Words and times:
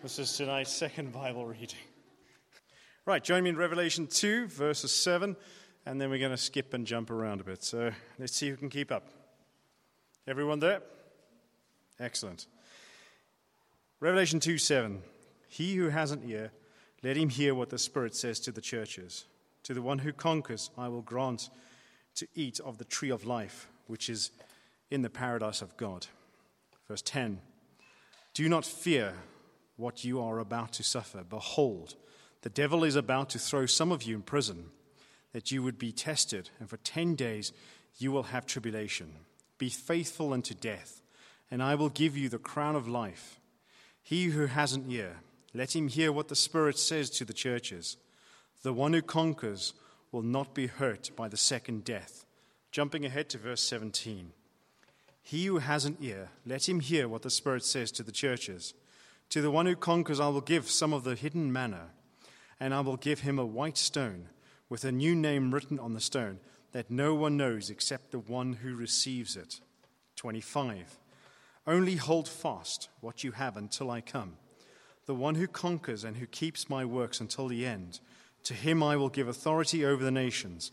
This 0.00 0.20
is 0.20 0.36
tonight's 0.36 0.72
second 0.72 1.12
Bible 1.12 1.44
reading. 1.44 1.80
Right, 3.04 3.22
join 3.22 3.42
me 3.42 3.50
in 3.50 3.56
Revelation 3.56 4.06
2, 4.06 4.46
verses 4.46 4.92
7, 4.92 5.34
and 5.84 6.00
then 6.00 6.08
we're 6.08 6.20
going 6.20 6.30
to 6.30 6.36
skip 6.36 6.72
and 6.72 6.86
jump 6.86 7.10
around 7.10 7.40
a 7.40 7.44
bit. 7.44 7.64
So 7.64 7.90
let's 8.16 8.36
see 8.36 8.48
who 8.48 8.56
can 8.56 8.68
keep 8.68 8.92
up. 8.92 9.08
Everyone 10.28 10.60
there? 10.60 10.82
Excellent. 11.98 12.46
Revelation 13.98 14.38
2 14.38 14.56
7. 14.56 15.02
He 15.48 15.74
who 15.74 15.88
has 15.88 16.12
an 16.12 16.22
ear, 16.24 16.52
let 17.02 17.16
him 17.16 17.28
hear 17.28 17.52
what 17.52 17.70
the 17.70 17.78
Spirit 17.78 18.14
says 18.14 18.38
to 18.40 18.52
the 18.52 18.60
churches. 18.60 19.24
To 19.64 19.74
the 19.74 19.82
one 19.82 19.98
who 19.98 20.12
conquers, 20.12 20.70
I 20.78 20.86
will 20.86 21.02
grant 21.02 21.50
to 22.14 22.28
eat 22.36 22.60
of 22.60 22.78
the 22.78 22.84
tree 22.84 23.10
of 23.10 23.26
life, 23.26 23.66
which 23.88 24.08
is 24.08 24.30
in 24.92 25.02
the 25.02 25.10
paradise 25.10 25.60
of 25.60 25.76
God. 25.76 26.06
Verse 26.86 27.02
10 27.02 27.40
Do 28.32 28.48
not 28.48 28.64
fear 28.64 29.14
what 29.78 30.04
you 30.04 30.20
are 30.20 30.40
about 30.40 30.72
to 30.74 30.82
suffer. 30.82 31.22
Behold, 31.22 31.94
the 32.42 32.50
devil 32.50 32.84
is 32.84 32.96
about 32.96 33.30
to 33.30 33.38
throw 33.38 33.64
some 33.64 33.92
of 33.92 34.02
you 34.02 34.16
in 34.16 34.22
prison, 34.22 34.66
that 35.32 35.50
you 35.50 35.62
would 35.62 35.78
be 35.78 35.92
tested, 35.92 36.50
and 36.60 36.68
for 36.68 36.76
ten 36.78 37.14
days 37.14 37.52
you 37.96 38.12
will 38.12 38.24
have 38.24 38.44
tribulation. 38.44 39.12
Be 39.56 39.70
faithful 39.70 40.32
unto 40.32 40.52
death, 40.52 41.00
and 41.50 41.62
I 41.62 41.76
will 41.76 41.88
give 41.88 42.16
you 42.16 42.28
the 42.28 42.38
crown 42.38 42.76
of 42.76 42.88
life. 42.88 43.40
He 44.02 44.26
who 44.26 44.46
has 44.46 44.72
an 44.72 44.90
ear, 44.90 45.18
let 45.54 45.74
him 45.74 45.88
hear 45.88 46.12
what 46.12 46.28
the 46.28 46.36
Spirit 46.36 46.78
says 46.78 47.08
to 47.10 47.24
the 47.24 47.32
churches. 47.32 47.96
The 48.62 48.72
one 48.72 48.92
who 48.92 49.02
conquers 49.02 49.74
will 50.10 50.22
not 50.22 50.54
be 50.54 50.66
hurt 50.66 51.10
by 51.14 51.28
the 51.28 51.36
second 51.36 51.84
death. 51.84 52.24
Jumping 52.72 53.04
ahead 53.04 53.28
to 53.30 53.38
verse 53.38 53.62
17. 53.62 54.32
He 55.22 55.46
who 55.46 55.58
has 55.58 55.84
an 55.84 55.96
ear, 56.00 56.30
let 56.44 56.68
him 56.68 56.80
hear 56.80 57.08
what 57.08 57.22
the 57.22 57.30
Spirit 57.30 57.64
says 57.64 57.92
to 57.92 58.02
the 58.02 58.12
churches. 58.12 58.74
To 59.30 59.42
the 59.42 59.50
one 59.50 59.66
who 59.66 59.76
conquers, 59.76 60.20
I 60.20 60.28
will 60.28 60.40
give 60.40 60.70
some 60.70 60.94
of 60.94 61.04
the 61.04 61.14
hidden 61.14 61.52
manna, 61.52 61.90
and 62.58 62.72
I 62.72 62.80
will 62.80 62.96
give 62.96 63.20
him 63.20 63.38
a 63.38 63.44
white 63.44 63.76
stone 63.76 64.28
with 64.70 64.84
a 64.84 64.92
new 64.92 65.14
name 65.14 65.52
written 65.52 65.78
on 65.78 65.92
the 65.92 66.00
stone 66.00 66.40
that 66.72 66.90
no 66.90 67.14
one 67.14 67.36
knows 67.36 67.68
except 67.68 68.10
the 68.10 68.18
one 68.18 68.54
who 68.54 68.74
receives 68.74 69.36
it. 69.36 69.60
25. 70.16 70.98
Only 71.66 71.96
hold 71.96 72.26
fast 72.26 72.88
what 73.00 73.22
you 73.22 73.32
have 73.32 73.56
until 73.56 73.90
I 73.90 74.00
come. 74.00 74.38
The 75.04 75.14
one 75.14 75.34
who 75.34 75.46
conquers 75.46 76.04
and 76.04 76.16
who 76.16 76.26
keeps 76.26 76.70
my 76.70 76.84
works 76.84 77.20
until 77.20 77.48
the 77.48 77.66
end, 77.66 78.00
to 78.44 78.54
him 78.54 78.82
I 78.82 78.96
will 78.96 79.10
give 79.10 79.28
authority 79.28 79.84
over 79.84 80.02
the 80.02 80.10
nations, 80.10 80.72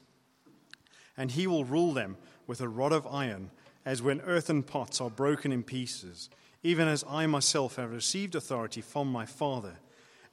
and 1.18 1.32
he 1.32 1.46
will 1.46 1.66
rule 1.66 1.94
them 1.94 2.18
with 2.48 2.62
a 2.62 2.70
rod 2.70 2.94
of 2.94 3.08
iron, 3.08 3.52
as 3.86 4.02
when 4.02 4.22
earthen 4.22 4.64
pots 4.64 5.00
are 5.02 5.10
broken 5.10 5.52
in 5.52 5.64
pieces 5.64 6.30
even 6.66 6.88
as 6.88 7.06
I 7.08 7.28
myself 7.28 7.76
have 7.76 7.92
received 7.92 8.34
authority 8.34 8.82
from 8.82 9.08
my 9.12 9.28
Father, 9.28 9.76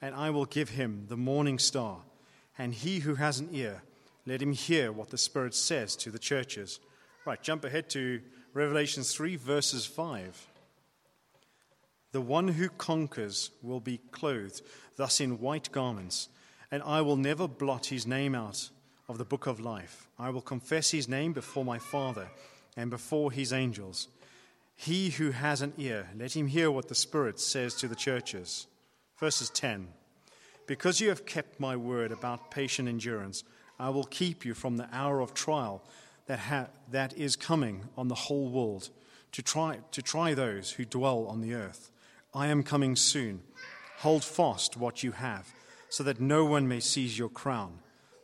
and 0.01 0.15
I 0.15 0.31
will 0.31 0.47
give 0.47 0.71
him 0.71 1.05
the 1.09 1.17
morning 1.17 1.59
star. 1.59 1.99
And 2.57 2.73
he 2.73 3.01
who 3.01 3.17
has 3.17 3.39
an 3.39 3.51
ear, 3.53 3.83
let 4.25 4.41
him 4.41 4.53
hear 4.53 4.93
what 4.93 5.11
the 5.11 5.19
Spirit 5.19 5.55
says 5.55 5.95
to 5.97 6.11
the 6.11 6.19
churches. 6.19 6.81
Right, 7.27 7.43
jump 7.43 7.67
ahead 7.67 7.91
to 7.91 8.23
Revelation 8.55 9.03
3, 9.03 9.37
verses 9.37 9.85
5. 9.85 10.47
The 12.13 12.23
one 12.23 12.49
who 12.49 12.71
conquers 12.71 13.51
will 13.61 13.81
be 13.81 14.01
clothed 14.11 14.63
thus 14.97 15.21
in 15.21 15.39
white 15.39 15.71
garments, 15.71 16.31
and 16.71 16.83
I 16.83 17.03
will 17.03 17.17
never 17.17 17.47
blot 17.47 17.87
his 17.87 18.07
name 18.07 18.35
out 18.35 18.71
of 19.07 19.19
the 19.19 19.27
book 19.27 19.47
of 19.47 19.61
life. 19.61 20.09
I 20.19 20.31
will 20.31 20.41
confess 20.41 20.93
his 20.93 21.11
name 21.11 21.35
before 21.35 21.67
my 21.67 21.79
Father 21.79 22.29
and 22.75 22.89
before 22.89 23.31
his 23.31 23.53
angels. 23.53 24.09
He 24.83 25.11
who 25.11 25.31
has 25.31 25.63
an 25.63 25.75
ear, 25.79 26.09
let 26.19 26.37
him 26.37 26.49
hear 26.49 26.69
what 26.69 26.89
the 26.89 26.97
Spirit 26.97 27.39
says 27.39 27.77
to 27.77 27.87
the 27.87 27.95
churches. 27.95 28.67
Verses 29.17 29.49
10 29.51 29.87
Because 30.67 31.01
you 31.01 31.09
have 31.11 31.25
kept 31.25 31.61
my 31.61 31.77
word 31.77 32.11
about 32.11 32.51
patient 32.51 32.89
endurance, 32.89 33.45
I 33.79 33.91
will 33.91 34.03
keep 34.03 34.45
you 34.45 34.55
from 34.55 34.79
the 34.79 34.89
hour 34.93 35.21
of 35.21 35.35
trial 35.35 35.85
that, 36.27 36.41
ha- 36.41 36.67
that 36.91 37.17
is 37.17 37.37
coming 37.37 37.85
on 37.97 38.09
the 38.09 38.17
whole 38.17 38.49
world 38.49 38.91
to 39.31 39.41
try, 39.41 39.79
to 39.93 40.03
try 40.03 40.35
those 40.35 40.73
who 40.73 40.85
dwell 40.85 41.27
on 41.29 41.43
the 41.43 41.55
earth. 41.55 41.93
I 42.35 42.49
am 42.49 42.65
coming 42.65 42.97
soon. 42.97 43.43
Hold 43.99 44.25
fast 44.25 44.77
what 44.77 45.05
you 45.05 45.13
have, 45.13 45.55
so 45.91 46.03
that 46.03 46.21
no 46.21 46.45
one 46.45 46.67
may 46.67 46.81
seize 46.81 47.17
your 47.17 47.29
crown. 47.29 47.79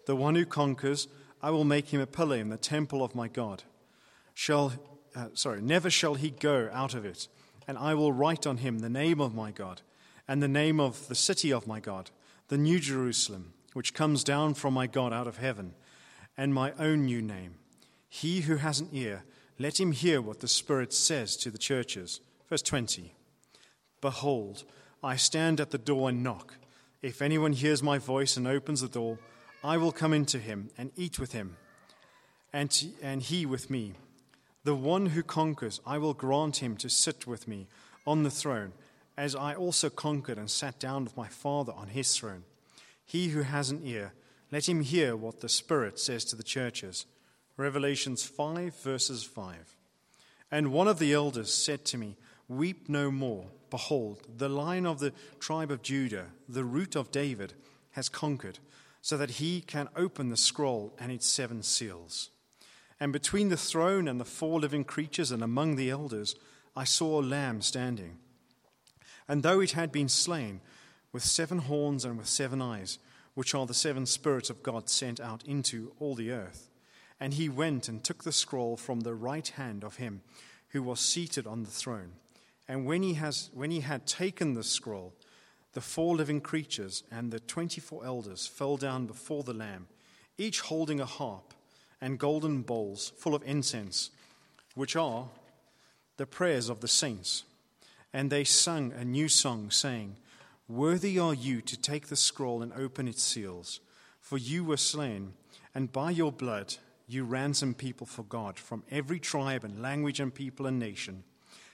The 0.06 0.16
one 0.16 0.34
who 0.34 0.44
conquers, 0.44 1.06
I 1.40 1.50
will 1.50 1.62
make 1.62 1.90
him 1.90 2.00
a 2.00 2.06
pillar 2.06 2.38
in 2.38 2.48
the 2.48 2.56
temple 2.56 3.04
of 3.04 3.14
my 3.14 3.28
God. 3.28 3.62
Shall 4.34 4.72
uh, 5.18 5.28
sorry, 5.34 5.60
never 5.60 5.90
shall 5.90 6.14
he 6.14 6.30
go 6.30 6.70
out 6.72 6.94
of 6.94 7.04
it. 7.04 7.28
And 7.66 7.76
I 7.76 7.94
will 7.94 8.12
write 8.12 8.46
on 8.46 8.58
him 8.58 8.78
the 8.78 8.88
name 8.88 9.20
of 9.20 9.34
my 9.34 9.50
God, 9.50 9.82
and 10.28 10.42
the 10.42 10.48
name 10.48 10.78
of 10.78 11.08
the 11.08 11.14
city 11.14 11.52
of 11.52 11.66
my 11.66 11.80
God, 11.80 12.10
the 12.48 12.56
New 12.56 12.78
Jerusalem, 12.78 13.52
which 13.72 13.94
comes 13.94 14.22
down 14.22 14.54
from 14.54 14.74
my 14.74 14.86
God 14.86 15.12
out 15.12 15.26
of 15.26 15.38
heaven, 15.38 15.74
and 16.36 16.54
my 16.54 16.72
own 16.78 17.04
new 17.04 17.20
name. 17.20 17.56
He 18.08 18.42
who 18.42 18.56
has 18.56 18.80
an 18.80 18.88
ear, 18.92 19.24
let 19.58 19.80
him 19.80 19.92
hear 19.92 20.22
what 20.22 20.40
the 20.40 20.48
Spirit 20.48 20.92
says 20.92 21.36
to 21.38 21.50
the 21.50 21.58
churches. 21.58 22.20
Verse 22.48 22.62
20 22.62 23.12
Behold, 24.00 24.64
I 25.02 25.16
stand 25.16 25.60
at 25.60 25.70
the 25.70 25.78
door 25.78 26.08
and 26.08 26.22
knock. 26.22 26.54
If 27.02 27.20
anyone 27.20 27.52
hears 27.52 27.82
my 27.82 27.98
voice 27.98 28.36
and 28.36 28.46
opens 28.46 28.80
the 28.80 28.88
door, 28.88 29.18
I 29.62 29.76
will 29.76 29.92
come 29.92 30.12
into 30.12 30.38
him 30.38 30.70
and 30.78 30.92
eat 30.96 31.18
with 31.18 31.32
him, 31.32 31.56
and, 32.52 32.72
and 33.02 33.20
he 33.20 33.44
with 33.44 33.68
me. 33.68 33.94
The 34.68 34.74
one 34.74 35.06
who 35.06 35.22
conquers, 35.22 35.80
I 35.86 35.96
will 35.96 36.12
grant 36.12 36.58
him 36.58 36.76
to 36.76 36.90
sit 36.90 37.26
with 37.26 37.48
me 37.48 37.68
on 38.06 38.22
the 38.22 38.30
throne, 38.30 38.72
as 39.16 39.34
I 39.34 39.54
also 39.54 39.88
conquered 39.88 40.36
and 40.36 40.50
sat 40.50 40.78
down 40.78 41.04
with 41.04 41.16
my 41.16 41.26
Father 41.26 41.72
on 41.74 41.88
his 41.88 42.14
throne. 42.14 42.44
He 43.02 43.28
who 43.28 43.40
has 43.40 43.70
an 43.70 43.80
ear, 43.82 44.12
let 44.52 44.68
him 44.68 44.82
hear 44.82 45.16
what 45.16 45.40
the 45.40 45.48
Spirit 45.48 45.98
says 45.98 46.22
to 46.26 46.36
the 46.36 46.42
churches. 46.42 47.06
Revelations 47.56 48.24
5, 48.24 48.76
verses 48.76 49.24
5. 49.24 49.74
And 50.50 50.70
one 50.70 50.86
of 50.86 50.98
the 50.98 51.14
elders 51.14 51.50
said 51.50 51.86
to 51.86 51.96
me, 51.96 52.18
Weep 52.46 52.90
no 52.90 53.10
more. 53.10 53.46
Behold, 53.70 54.20
the 54.36 54.50
lion 54.50 54.84
of 54.84 54.98
the 54.98 55.14
tribe 55.40 55.70
of 55.70 55.80
Judah, 55.80 56.26
the 56.46 56.64
root 56.64 56.94
of 56.94 57.10
David, 57.10 57.54
has 57.92 58.10
conquered, 58.10 58.58
so 59.00 59.16
that 59.16 59.30
he 59.30 59.62
can 59.62 59.88
open 59.96 60.28
the 60.28 60.36
scroll 60.36 60.92
and 60.98 61.10
its 61.10 61.26
seven 61.26 61.62
seals. 61.62 62.28
And 63.00 63.12
between 63.12 63.48
the 63.48 63.56
throne 63.56 64.08
and 64.08 64.20
the 64.20 64.24
four 64.24 64.58
living 64.60 64.84
creatures 64.84 65.30
and 65.30 65.42
among 65.42 65.76
the 65.76 65.90
elders, 65.90 66.34
I 66.74 66.84
saw 66.84 67.20
a 67.20 67.22
lamb 67.22 67.60
standing. 67.62 68.18
And 69.28 69.42
though 69.42 69.60
it 69.60 69.72
had 69.72 69.92
been 69.92 70.08
slain, 70.08 70.60
with 71.12 71.24
seven 71.24 71.58
horns 71.58 72.04
and 72.04 72.18
with 72.18 72.28
seven 72.28 72.60
eyes, 72.60 72.98
which 73.34 73.54
are 73.54 73.66
the 73.66 73.74
seven 73.74 74.04
spirits 74.04 74.50
of 74.50 74.62
God 74.62 74.88
sent 74.88 75.20
out 75.20 75.44
into 75.44 75.92
all 76.00 76.14
the 76.14 76.32
earth. 76.32 76.68
And 77.20 77.34
he 77.34 77.48
went 77.48 77.88
and 77.88 78.02
took 78.02 78.24
the 78.24 78.32
scroll 78.32 78.76
from 78.76 79.00
the 79.00 79.14
right 79.14 79.46
hand 79.48 79.84
of 79.84 79.96
him 79.96 80.22
who 80.68 80.82
was 80.82 81.00
seated 81.00 81.46
on 81.46 81.62
the 81.62 81.70
throne. 81.70 82.12
And 82.68 82.84
when 82.84 83.02
he, 83.02 83.14
has, 83.14 83.50
when 83.54 83.70
he 83.70 83.80
had 83.80 84.06
taken 84.06 84.54
the 84.54 84.64
scroll, 84.64 85.14
the 85.72 85.80
four 85.80 86.16
living 86.16 86.40
creatures 86.40 87.04
and 87.10 87.30
the 87.30 87.40
twenty 87.40 87.80
four 87.80 88.04
elders 88.04 88.46
fell 88.46 88.76
down 88.76 89.06
before 89.06 89.42
the 89.42 89.54
Lamb, 89.54 89.86
each 90.36 90.60
holding 90.60 91.00
a 91.00 91.06
harp 91.06 91.54
and 92.00 92.18
golden 92.18 92.62
bowls 92.62 93.12
full 93.16 93.34
of 93.34 93.42
incense, 93.44 94.10
which 94.74 94.96
are 94.96 95.28
the 96.16 96.26
prayers 96.26 96.68
of 96.68 96.80
the 96.80 96.88
saints. 96.88 97.44
And 98.12 98.30
they 98.30 98.44
sung 98.44 98.92
a 98.92 99.04
new 99.04 99.28
song, 99.28 99.70
saying, 99.70 100.16
Worthy 100.68 101.18
are 101.18 101.34
you 101.34 101.60
to 101.62 101.80
take 101.80 102.08
the 102.08 102.16
scroll 102.16 102.62
and 102.62 102.72
open 102.72 103.08
its 103.08 103.22
seals, 103.22 103.80
for 104.20 104.36
you 104.36 104.64
were 104.64 104.76
slain, 104.76 105.32
and 105.74 105.92
by 105.92 106.10
your 106.10 106.32
blood 106.32 106.76
you 107.06 107.24
ransomed 107.24 107.78
people 107.78 108.06
for 108.06 108.22
God 108.22 108.58
from 108.58 108.84
every 108.90 109.18
tribe 109.18 109.64
and 109.64 109.80
language 109.80 110.20
and 110.20 110.34
people 110.34 110.66
and 110.66 110.78
nation. 110.78 111.24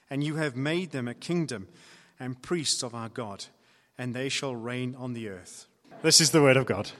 And 0.09 0.23
you 0.23 0.37
have 0.37 0.55
made 0.55 0.93
them 0.93 1.09
a 1.09 1.15
kingdom 1.15 1.69
and 2.21 2.41
priests 2.41 2.83
of 2.83 2.95
our 2.95 3.09
God, 3.09 3.47
and 3.99 4.15
they 4.15 4.29
shall 4.29 4.55
reign 4.55 4.95
on 4.97 5.13
the 5.13 5.29
earth. 5.29 5.67
This 6.03 6.21
is 6.21 6.31
the 6.31 6.43
word 6.43 6.57
of 6.57 6.67
God. 6.67 6.93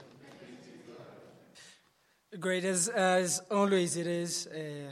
Great 2.39 2.65
as, 2.65 2.89
as 2.89 3.39
always, 3.49 3.95
it 3.95 4.07
is 4.07 4.47
uh, 4.47 4.91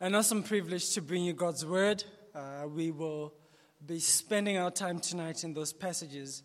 an 0.00 0.14
awesome 0.16 0.42
privilege 0.42 0.92
to 0.94 1.00
bring 1.00 1.22
you 1.22 1.32
God's 1.32 1.64
word. 1.64 2.02
Uh, 2.34 2.66
we 2.66 2.90
will 2.90 3.32
be 3.86 4.00
spending 4.00 4.58
our 4.58 4.72
time 4.72 4.98
tonight 4.98 5.44
in 5.44 5.54
those 5.54 5.72
passages 5.72 6.42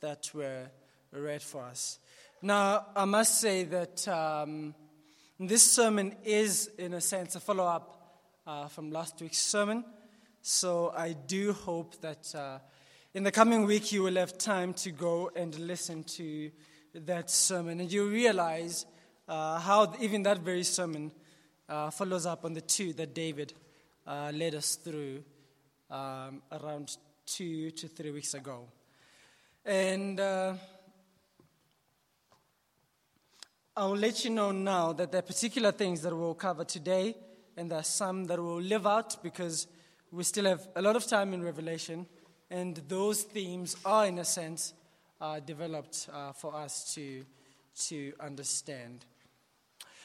that 0.00 0.28
were 0.34 0.66
read 1.12 1.40
for 1.40 1.62
us. 1.62 1.98
Now, 2.42 2.88
I 2.94 3.06
must 3.06 3.40
say 3.40 3.64
that 3.64 4.06
um, 4.06 4.74
this 5.40 5.72
sermon 5.72 6.14
is, 6.24 6.68
in 6.76 6.92
a 6.92 7.00
sense, 7.00 7.34
a 7.34 7.40
follow 7.40 7.64
up 7.64 8.20
uh, 8.46 8.68
from 8.68 8.90
last 8.90 9.18
week's 9.22 9.40
sermon. 9.40 9.82
So 10.42 10.92
I 10.94 11.14
do 11.14 11.54
hope 11.54 11.98
that 12.02 12.34
uh, 12.34 12.58
in 13.14 13.22
the 13.22 13.32
coming 13.32 13.64
week 13.64 13.92
you 13.92 14.02
will 14.02 14.16
have 14.16 14.36
time 14.36 14.74
to 14.74 14.90
go 14.90 15.30
and 15.34 15.58
listen 15.58 16.04
to 16.04 16.50
that 16.94 17.30
sermon 17.30 17.80
and 17.80 17.90
you 17.90 18.06
realize 18.08 18.84
uh, 19.28 19.58
how 19.58 19.94
even 20.00 20.22
that 20.22 20.38
very 20.38 20.64
sermon 20.64 21.10
uh, 21.68 21.90
follows 21.90 22.26
up 22.26 22.44
on 22.44 22.52
the 22.52 22.60
two 22.60 22.92
that 22.94 23.14
David 23.14 23.52
uh, 24.06 24.30
led 24.34 24.54
us 24.54 24.76
through 24.76 25.22
um, 25.90 26.42
around 26.52 26.96
two 27.26 27.70
to 27.70 27.88
three 27.88 28.10
weeks 28.10 28.34
ago. 28.34 28.66
And 29.64 30.20
uh, 30.20 30.54
I'll 33.76 33.96
let 33.96 34.24
you 34.24 34.30
know 34.30 34.52
now 34.52 34.92
that 34.92 35.10
there 35.10 35.20
are 35.20 35.22
particular 35.22 35.72
things 35.72 36.02
that 36.02 36.14
we'll 36.14 36.34
cover 36.34 36.64
today, 36.64 37.16
and 37.56 37.70
there 37.70 37.78
are 37.78 37.84
some 37.84 38.26
that 38.26 38.38
we'll 38.38 38.60
live 38.60 38.86
out 38.86 39.22
because 39.22 39.66
we 40.12 40.22
still 40.22 40.44
have 40.44 40.68
a 40.76 40.82
lot 40.82 40.96
of 40.96 41.06
time 41.06 41.32
in 41.32 41.42
Revelation, 41.42 42.06
and 42.50 42.76
those 42.88 43.22
themes 43.22 43.76
are, 43.84 44.06
in 44.06 44.18
a 44.18 44.24
sense, 44.24 44.74
uh, 45.20 45.40
developed 45.40 46.08
uh, 46.12 46.32
for 46.32 46.54
us 46.54 46.94
to, 46.94 47.24
to 47.86 48.12
understand. 48.20 49.04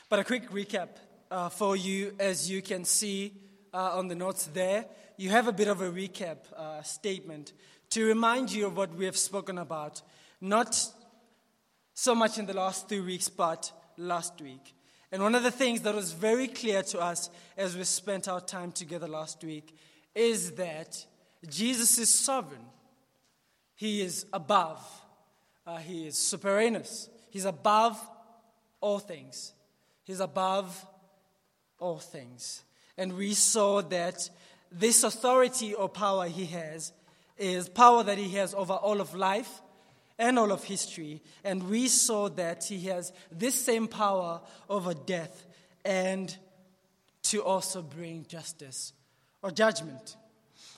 But 0.09 0.17
a 0.17 0.23
quick 0.23 0.49
recap 0.49 0.89
uh, 1.29 1.49
for 1.49 1.75
you, 1.75 2.15
as 2.19 2.49
you 2.49 2.63
can 2.63 2.83
see 2.83 3.31
uh, 3.71 3.95
on 3.95 4.07
the 4.07 4.15
notes 4.15 4.47
there, 4.47 4.85
you 5.17 5.29
have 5.29 5.47
a 5.47 5.51
bit 5.51 5.67
of 5.67 5.81
a 5.81 5.91
recap 5.91 6.37
uh, 6.57 6.81
statement 6.81 7.53
to 7.91 8.03
remind 8.05 8.51
you 8.51 8.65
of 8.65 8.75
what 8.75 8.91
we 8.95 9.05
have 9.05 9.15
spoken 9.15 9.59
about, 9.59 10.01
not 10.41 10.83
so 11.93 12.15
much 12.15 12.39
in 12.39 12.47
the 12.47 12.55
last 12.55 12.89
three 12.89 13.01
weeks, 13.01 13.29
but 13.29 13.71
last 13.97 14.41
week. 14.41 14.73
And 15.11 15.21
one 15.21 15.35
of 15.35 15.43
the 15.43 15.51
things 15.51 15.81
that 15.81 15.93
was 15.93 16.11
very 16.11 16.47
clear 16.47 16.81
to 16.81 16.99
us 16.99 17.29
as 17.55 17.77
we 17.77 17.83
spent 17.83 18.27
our 18.27 18.41
time 18.41 18.71
together 18.71 19.07
last 19.07 19.43
week 19.43 19.77
is 20.15 20.53
that 20.53 21.05
Jesus 21.47 21.99
is 21.99 22.19
sovereign. 22.19 22.65
He 23.75 24.01
is 24.01 24.25
above. 24.33 24.83
Uh, 25.67 25.77
he 25.77 26.07
is 26.07 26.17
superaneous. 26.17 27.09
He's 27.29 27.45
above 27.45 27.95
all 28.81 28.97
things. 28.97 29.53
He's 30.09 30.21
above 30.21 30.87
all 31.77 31.99
things. 31.99 32.63
And 32.97 33.15
we 33.15 33.35
saw 33.35 33.83
that 33.83 34.27
this 34.71 35.03
authority 35.03 35.75
or 35.75 35.87
power 35.87 36.27
he 36.27 36.47
has 36.47 36.91
is 37.37 37.69
power 37.69 38.01
that 38.01 38.17
he 38.17 38.29
has 38.29 38.55
over 38.55 38.73
all 38.73 39.01
of 39.01 39.13
life 39.13 39.61
and 40.17 40.39
all 40.39 40.51
of 40.51 40.63
history. 40.63 41.21
And 41.43 41.69
we 41.69 41.87
saw 41.87 42.27
that 42.29 42.63
he 42.63 42.79
has 42.87 43.13
this 43.31 43.53
same 43.53 43.87
power 43.87 44.41
over 44.67 44.95
death 44.95 45.45
and 45.85 46.35
to 47.25 47.43
also 47.43 47.83
bring 47.83 48.25
justice 48.27 48.93
or 49.43 49.51
judgment. 49.51 50.15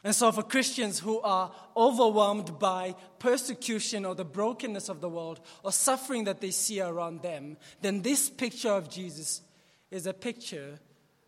And 0.04 0.16
so, 0.16 0.32
for 0.32 0.42
Christians 0.42 1.00
who 1.00 1.20
are 1.22 1.52
overwhelmed 1.78 2.58
by 2.58 2.96
persecution 3.20 4.04
or 4.04 4.16
the 4.16 4.26
brokenness 4.26 4.90
of 4.90 5.00
the 5.00 5.10
world 5.10 5.42
or 5.64 5.72
suffering 5.72 6.24
that 6.24 6.42
they 6.42 6.50
see 6.50 6.82
around 6.82 7.22
them, 7.22 7.58
then 7.82 8.02
this 8.02 8.30
picture 8.30 8.72
of 8.72 8.90
Jesus 8.90 9.42
is 9.92 10.08
a 10.08 10.14
picture 10.14 10.80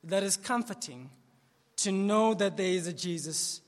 that 0.04 0.24
is 0.24 0.38
comforting 0.38 1.12
to 1.78 1.92
know 1.92 2.34
that 2.34 2.58
there 2.58 2.66
is 2.66 2.88
a 2.88 2.94
Jesus 2.94 3.62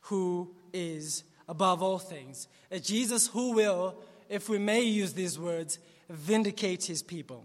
who 0.00 0.54
is 0.72 1.24
above 1.48 1.82
all 1.82 1.98
things. 1.98 2.48
A 2.70 2.80
Jesus 2.80 3.26
who 3.28 3.52
will, 3.52 3.94
if 4.28 4.48
we 4.48 4.58
may 4.58 4.80
use 4.80 5.12
these 5.12 5.38
words, 5.38 5.78
vindicate 6.08 6.84
his 6.84 7.02
people. 7.02 7.44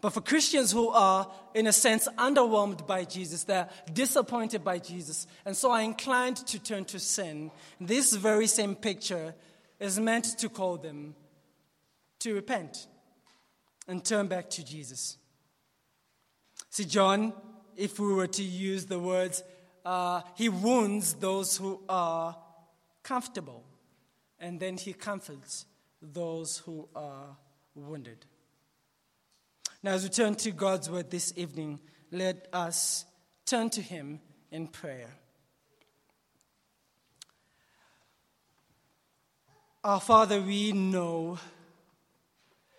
But 0.00 0.10
for 0.10 0.20
Christians 0.20 0.72
who 0.72 0.88
are, 0.88 1.30
in 1.54 1.66
a 1.66 1.72
sense, 1.72 2.08
underwhelmed 2.18 2.86
by 2.86 3.04
Jesus, 3.04 3.44
they're 3.44 3.68
disappointed 3.92 4.64
by 4.64 4.78
Jesus, 4.78 5.26
and 5.44 5.56
so 5.56 5.70
are 5.72 5.80
inclined 5.80 6.36
to 6.38 6.58
turn 6.58 6.84
to 6.86 6.98
sin, 6.98 7.50
this 7.80 8.12
very 8.14 8.46
same 8.46 8.74
picture 8.74 9.34
is 9.80 9.98
meant 9.98 10.38
to 10.38 10.48
call 10.48 10.76
them 10.76 11.14
to 12.20 12.34
repent 12.34 12.86
and 13.86 14.04
turn 14.04 14.26
back 14.26 14.48
to 14.50 14.64
Jesus. 14.64 15.18
See, 16.70 16.84
John, 16.84 17.32
if 17.76 17.98
we 17.98 18.12
were 18.12 18.26
to 18.26 18.42
use 18.42 18.86
the 18.86 18.98
words, 18.98 19.42
uh, 19.84 20.22
he 20.34 20.48
wounds 20.48 21.14
those 21.14 21.56
who 21.56 21.80
are 21.88 22.36
comfortable, 23.02 23.64
and 24.38 24.58
then 24.58 24.76
he 24.76 24.92
comforts 24.92 25.66
those 26.00 26.58
who 26.58 26.88
are 26.94 27.36
wounded. 27.74 28.24
Now, 29.84 29.92
as 29.92 30.02
we 30.02 30.08
turn 30.08 30.34
to 30.36 30.50
God's 30.50 30.88
word 30.88 31.10
this 31.10 31.34
evening, 31.36 31.78
let 32.10 32.48
us 32.54 33.04
turn 33.44 33.68
to 33.68 33.82
him 33.82 34.18
in 34.50 34.66
prayer. 34.66 35.10
Our 39.84 40.00
Father, 40.00 40.40
we 40.40 40.72
know 40.72 41.38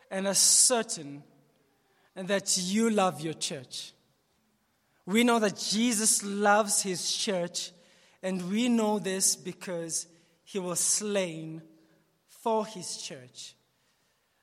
and 0.09 0.25
are 0.25 0.33
certain 0.33 1.21
that 2.15 2.57
you 2.57 2.89
love 2.89 3.21
your 3.21 3.35
church. 3.35 3.93
We 5.05 5.23
know 5.23 5.37
that 5.37 5.57
Jesus 5.57 6.23
loves 6.23 6.81
his 6.81 7.13
church, 7.13 7.71
and 8.23 8.49
we 8.49 8.67
know 8.67 8.97
this 8.97 9.35
because 9.35 10.07
he 10.43 10.57
was 10.57 10.79
slain 10.79 11.61
for 12.27 12.65
his 12.65 12.97
church. 12.97 13.53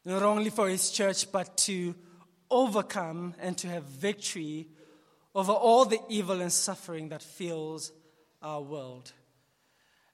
Not 0.05 0.23
only 0.23 0.50
for 0.50 0.69
his 0.69 0.93
church, 0.93 1.32
but 1.32 1.56
to 1.56 1.97
overcome 2.52 3.34
and 3.40 3.56
to 3.58 3.66
have 3.66 3.84
victory 3.84 4.69
over 5.34 5.52
all 5.52 5.84
the 5.84 5.99
evil 6.08 6.40
and 6.40 6.52
suffering 6.52 7.08
that 7.08 7.22
fills 7.22 7.90
our 8.43 8.60
world. 8.60 9.12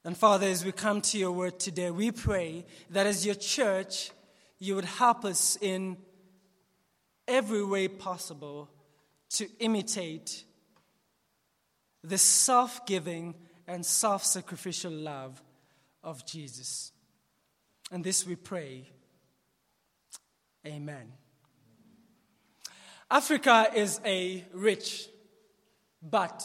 And 0.04 0.16
Father, 0.16 0.46
as 0.46 0.64
we 0.64 0.72
come 0.72 1.00
to 1.02 1.18
your 1.18 1.32
word 1.32 1.58
today, 1.58 1.90
we 1.90 2.12
pray 2.12 2.64
that 2.90 3.06
as 3.06 3.26
your 3.26 3.34
church, 3.34 4.12
you 4.58 4.76
would 4.76 4.84
help 4.84 5.24
us 5.24 5.58
in 5.60 5.96
every 7.26 7.64
way 7.64 7.88
possible 7.88 8.70
to 9.30 9.46
imitate 9.58 10.44
the 12.04 12.16
self 12.16 12.86
giving 12.86 13.34
and 13.66 13.84
self 13.84 14.24
sacrificial 14.24 14.92
love 14.92 15.42
of 16.02 16.24
Jesus. 16.24 16.92
And 17.90 18.04
this 18.04 18.26
we 18.26 18.36
pray. 18.36 18.84
Amen. 20.66 21.12
Africa 23.10 23.70
is 23.74 24.00
a 24.04 24.44
rich 24.52 25.08
but 26.02 26.44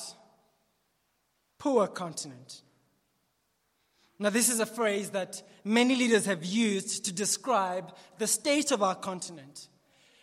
poor 1.57 1.87
continent. 1.87 2.61
Now, 4.17 4.29
this 4.29 4.49
is 4.49 4.61
a 4.61 4.65
phrase 4.65 5.09
that 5.09 5.43
many 5.65 5.95
leaders 5.95 6.25
have 6.25 6.45
used 6.45 7.05
to 7.05 7.11
describe 7.11 7.93
the 8.17 8.27
state 8.27 8.71
of 8.71 8.81
our 8.81 8.95
continent. 8.95 9.67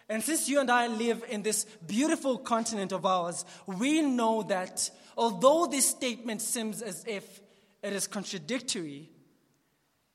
And 0.09 0.23
since 0.23 0.49
you 0.49 0.61
and 0.61 0.71
I 0.71 0.87
live 0.87 1.23
in 1.29 1.43
this 1.43 1.65
beautiful 1.87 2.39
continent 2.39 2.93
of 2.93 3.05
ours, 3.05 3.45
we 3.67 4.01
know 4.01 4.43
that 4.45 4.91
although 5.17 5.67
this 5.67 5.89
statement 5.89 6.41
seems 6.41 6.81
as 6.81 7.05
if 7.07 7.43
it 7.83 7.93
is 7.93 8.07
contradictory, 8.07 9.11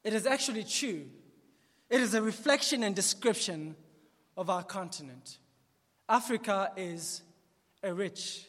it 0.03 0.13
is 0.13 0.25
actually 0.25 0.63
true. 0.63 1.05
It 1.89 2.01
is 2.01 2.13
a 2.13 2.21
reflection 2.21 2.83
and 2.83 2.95
description 2.95 3.75
of 4.35 4.49
our 4.49 4.63
continent. 4.63 5.37
Africa 6.07 6.71
is 6.75 7.21
a 7.83 7.93
rich 7.93 8.45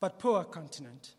but 0.00 0.18
poor 0.18 0.44
continent. 0.44 1.14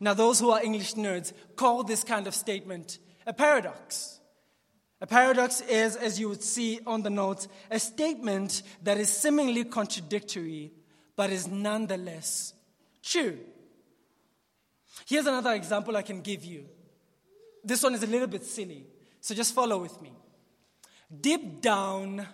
Now, 0.00 0.14
those 0.14 0.40
who 0.40 0.50
are 0.50 0.62
English 0.62 0.94
nerds 0.94 1.32
call 1.56 1.84
this 1.84 2.04
kind 2.04 2.26
of 2.26 2.34
statement 2.34 2.98
a 3.26 3.32
paradox. 3.32 4.20
A 5.00 5.06
paradox 5.06 5.60
is, 5.62 5.96
as 5.96 6.20
you 6.20 6.28
would 6.28 6.42
see 6.42 6.80
on 6.86 7.02
the 7.02 7.10
notes, 7.10 7.48
a 7.70 7.78
statement 7.78 8.62
that 8.82 8.98
is 8.98 9.10
seemingly 9.10 9.64
contradictory 9.64 10.72
but 11.16 11.30
is 11.30 11.46
nonetheless 11.46 12.54
true. 13.02 13.38
Here's 15.06 15.26
another 15.26 15.52
example 15.52 15.96
I 15.96 16.02
can 16.02 16.20
give 16.20 16.44
you. 16.44 16.64
This 17.62 17.82
one 17.82 17.94
is 17.94 18.02
a 18.02 18.06
little 18.06 18.26
bit 18.26 18.44
silly, 18.44 18.86
so 19.20 19.34
just 19.34 19.54
follow 19.54 19.78
with 19.78 20.00
me. 20.00 20.12
Deep 21.20 21.60
down, 21.60 22.26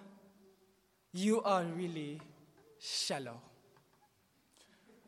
you 1.12 1.42
are 1.42 1.64
really 1.64 2.20
shallow. 2.78 3.40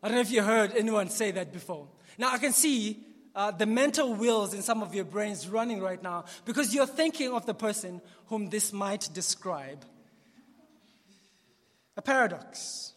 I 0.03 0.09
don't 0.09 0.17
know 0.17 0.23
if 0.23 0.33
you 0.33 0.43
heard 0.43 0.75
anyone 0.77 1.09
say 1.09 1.31
that 1.31 1.53
before. 1.53 1.87
Now, 2.19 2.33
I 2.33 2.39
can 2.39 2.53
see 2.53 2.99
uh, 3.35 3.53
the 3.53 3.67
mental 3.67 4.15
wheels 4.15 4.53
in 4.53 4.63
some 4.63 4.83
of 4.83 4.95
your 4.95 5.05
brains 5.05 5.49
running 5.49 5.81
right 5.81 6.03
now 6.03 6.25
because 6.45 6.75
you're 6.75 6.87
thinking 6.87 7.33
of 7.33 7.47
the 7.47 7.55
person 7.55 8.01
whom 8.27 8.51
this 8.51 8.73
might 8.73 9.09
describe. 9.15 9.85
A 11.97 12.03
paradox. 12.03 12.95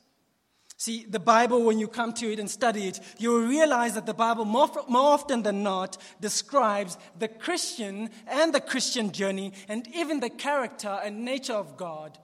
See, 0.78 1.06
the 1.08 1.20
Bible, 1.20 1.64
when 1.64 1.80
you 1.80 1.88
come 1.88 2.12
to 2.14 2.32
it 2.32 2.40
and 2.40 2.50
study 2.50 2.88
it, 2.88 3.00
you 3.18 3.32
will 3.32 3.48
realize 3.48 3.94
that 3.96 4.06
the 4.06 4.14
Bible, 4.14 4.46
more, 4.46 4.70
more 4.90 5.14
often 5.14 5.44
than 5.44 5.64
not, 5.64 5.98
describes 6.20 6.98
the 7.18 7.28
Christian 7.28 8.10
and 8.28 8.54
the 8.54 8.60
Christian 8.60 9.12
journey 9.12 9.54
and 9.70 9.88
even 9.96 10.20
the 10.20 10.30
character 10.30 11.00
and 11.04 11.24
nature 11.24 11.54
of 11.54 11.78
God 11.78 12.18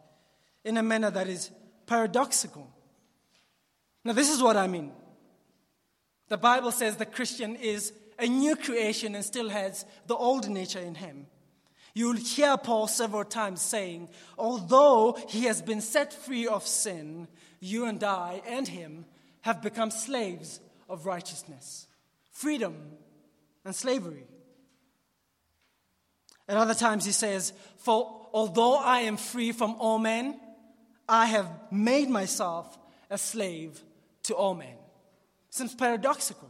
in 0.63 0.77
a 0.77 0.83
manner 0.83 1.09
that 1.11 1.27
is 1.27 1.51
paradoxical. 1.85 2.69
Now, 4.03 4.13
this 4.13 4.29
is 4.29 4.41
what 4.41 4.57
I 4.57 4.67
mean. 4.67 4.91
The 6.29 6.37
Bible 6.37 6.71
says 6.71 6.95
the 6.95 7.05
Christian 7.05 7.55
is 7.55 7.93
a 8.17 8.27
new 8.27 8.55
creation 8.55 9.15
and 9.15 9.25
still 9.25 9.49
has 9.49 9.85
the 10.07 10.15
old 10.15 10.49
nature 10.49 10.79
in 10.79 10.95
him. 10.95 11.27
You'll 11.93 12.15
hear 12.15 12.55
Paul 12.57 12.87
several 12.87 13.25
times 13.25 13.61
saying, 13.61 14.09
although 14.37 15.17
he 15.27 15.43
has 15.43 15.61
been 15.61 15.81
set 15.81 16.13
free 16.13 16.47
of 16.47 16.65
sin, 16.65 17.27
you 17.59 17.85
and 17.85 18.01
I 18.03 18.41
and 18.47 18.67
him 18.67 19.05
have 19.41 19.61
become 19.61 19.91
slaves 19.91 20.61
of 20.89 21.05
righteousness, 21.05 21.87
freedom, 22.31 22.75
and 23.65 23.75
slavery. 23.75 24.25
At 26.47 26.57
other 26.57 26.73
times, 26.73 27.05
he 27.05 27.11
says, 27.11 27.53
For 27.77 28.27
although 28.33 28.77
I 28.77 29.01
am 29.01 29.17
free 29.17 29.51
from 29.51 29.75
all 29.79 29.99
men, 29.99 30.39
I 31.11 31.25
have 31.25 31.49
made 31.69 32.09
myself 32.09 32.79
a 33.09 33.17
slave 33.17 33.83
to 34.23 34.33
all 34.33 34.55
men. 34.55 34.77
Seems 35.49 35.75
paradoxical, 35.75 36.49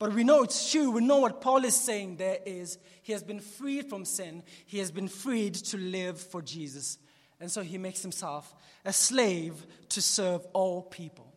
but 0.00 0.12
we 0.12 0.24
know 0.24 0.42
it's 0.42 0.72
true. 0.72 0.90
We 0.90 1.02
know 1.02 1.18
what 1.18 1.40
Paul 1.40 1.64
is 1.64 1.76
saying 1.76 2.16
there 2.16 2.40
is 2.44 2.78
he 3.02 3.12
has 3.12 3.22
been 3.22 3.38
freed 3.38 3.88
from 3.88 4.04
sin, 4.04 4.42
he 4.66 4.78
has 4.80 4.90
been 4.90 5.06
freed 5.06 5.54
to 5.54 5.76
live 5.76 6.20
for 6.20 6.42
Jesus. 6.42 6.98
And 7.38 7.48
so 7.48 7.62
he 7.62 7.78
makes 7.78 8.02
himself 8.02 8.52
a 8.84 8.92
slave 8.92 9.64
to 9.90 10.02
serve 10.02 10.44
all 10.52 10.82
people. 10.82 11.32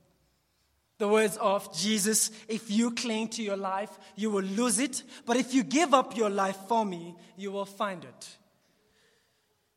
The 0.98 1.07
words 1.07 1.38
of 1.38 1.72
Jesus 1.77 2.31
if 2.48 2.72
you 2.72 2.89
cling 2.89 3.27
to 3.29 3.43
your 3.43 3.57
life, 3.57 3.91
you 4.15 4.31
will 4.31 4.43
lose 4.43 4.79
it. 4.79 5.03
But 5.27 5.38
if 5.38 5.53
you 5.53 5.63
give 5.63 5.93
up 5.93 6.17
your 6.17 6.31
life 6.31 6.57
for 6.67 6.84
me, 6.84 7.15
you 7.38 7.51
will 7.51 7.65
find 7.65 8.03
it. 8.03 8.38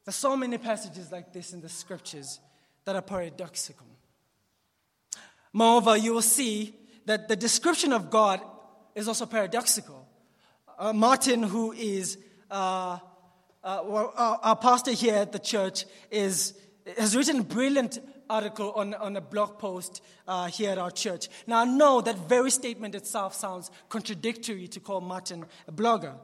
There's 0.06 0.16
so 0.16 0.38
many 0.38 0.56
passages 0.56 1.12
like 1.12 1.34
this 1.34 1.52
in 1.52 1.60
the 1.60 1.68
scriptures 1.68 2.40
that 2.88 2.96
are 2.96 3.02
paradoxical. 3.02 3.86
Moreover, 5.52 5.98
you 5.98 6.14
will 6.14 6.22
see 6.22 6.74
that 7.04 7.28
the 7.28 7.36
description 7.36 7.92
of 7.92 8.08
God 8.08 8.40
is 8.94 9.08
also 9.08 9.26
paradoxical. 9.26 10.08
Uh, 10.78 10.94
Martin, 10.94 11.42
who 11.42 11.72
is 11.72 12.16
uh, 12.50 12.96
uh, 13.62 13.82
well, 13.84 14.14
our, 14.16 14.40
our 14.42 14.56
pastor 14.56 14.92
here 14.92 15.16
at 15.16 15.32
the 15.32 15.38
church, 15.38 15.84
is, 16.10 16.54
has 16.96 17.14
written 17.14 17.40
a 17.40 17.42
brilliant 17.42 17.98
article 18.30 18.72
on, 18.72 18.94
on 18.94 19.18
a 19.18 19.20
blog 19.20 19.58
post 19.58 20.02
uh, 20.26 20.46
here 20.46 20.70
at 20.70 20.78
our 20.78 20.90
church. 20.90 21.28
Now, 21.46 21.60
I 21.60 21.64
know 21.66 22.00
that 22.00 22.16
very 22.26 22.50
statement 22.50 22.94
itself 22.94 23.34
sounds 23.34 23.70
contradictory 23.90 24.66
to 24.68 24.80
call 24.80 25.02
Martin 25.02 25.44
a 25.66 25.72
blogger. 25.72 26.14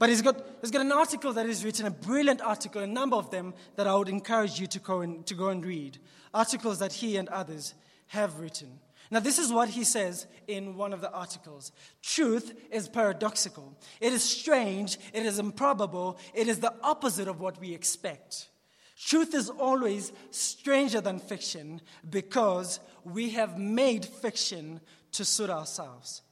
But 0.00 0.08
he's 0.08 0.22
got, 0.22 0.42
he's 0.62 0.70
got 0.70 0.80
an 0.80 0.92
article 0.92 1.34
that 1.34 1.44
he's 1.44 1.62
written, 1.62 1.84
a 1.84 1.90
brilliant 1.90 2.40
article, 2.40 2.80
a 2.80 2.86
number 2.86 3.16
of 3.16 3.30
them 3.30 3.52
that 3.76 3.86
I 3.86 3.94
would 3.94 4.08
encourage 4.08 4.58
you 4.58 4.66
to 4.68 4.78
go 4.78 5.02
and, 5.02 5.26
to 5.26 5.34
go 5.34 5.50
and 5.50 5.62
read. 5.64 5.98
Articles 6.32 6.78
that 6.78 6.94
he 6.94 7.18
and 7.18 7.28
others 7.28 7.74
have 8.06 8.40
written. 8.40 8.80
Now, 9.10 9.20
this 9.20 9.38
is 9.38 9.52
what 9.52 9.68
he 9.68 9.84
says 9.84 10.26
in 10.48 10.74
one 10.76 10.94
of 10.94 11.02
the 11.02 11.12
articles 11.12 11.72
Truth 12.02 12.54
is 12.70 12.88
paradoxical. 12.88 13.76
It 14.00 14.14
is 14.14 14.24
strange. 14.24 14.96
It 15.12 15.26
is 15.26 15.38
improbable. 15.38 16.18
It 16.32 16.48
is 16.48 16.60
the 16.60 16.72
opposite 16.82 17.28
of 17.28 17.38
what 17.38 17.60
we 17.60 17.74
expect. 17.74 18.48
Truth 18.96 19.34
is 19.34 19.50
always 19.50 20.12
stranger 20.30 21.02
than 21.02 21.18
fiction 21.18 21.82
because 22.08 22.80
we 23.04 23.30
have 23.30 23.58
made 23.58 24.06
fiction 24.06 24.80
to 25.12 25.26
suit 25.26 25.50
ourselves. 25.50 26.22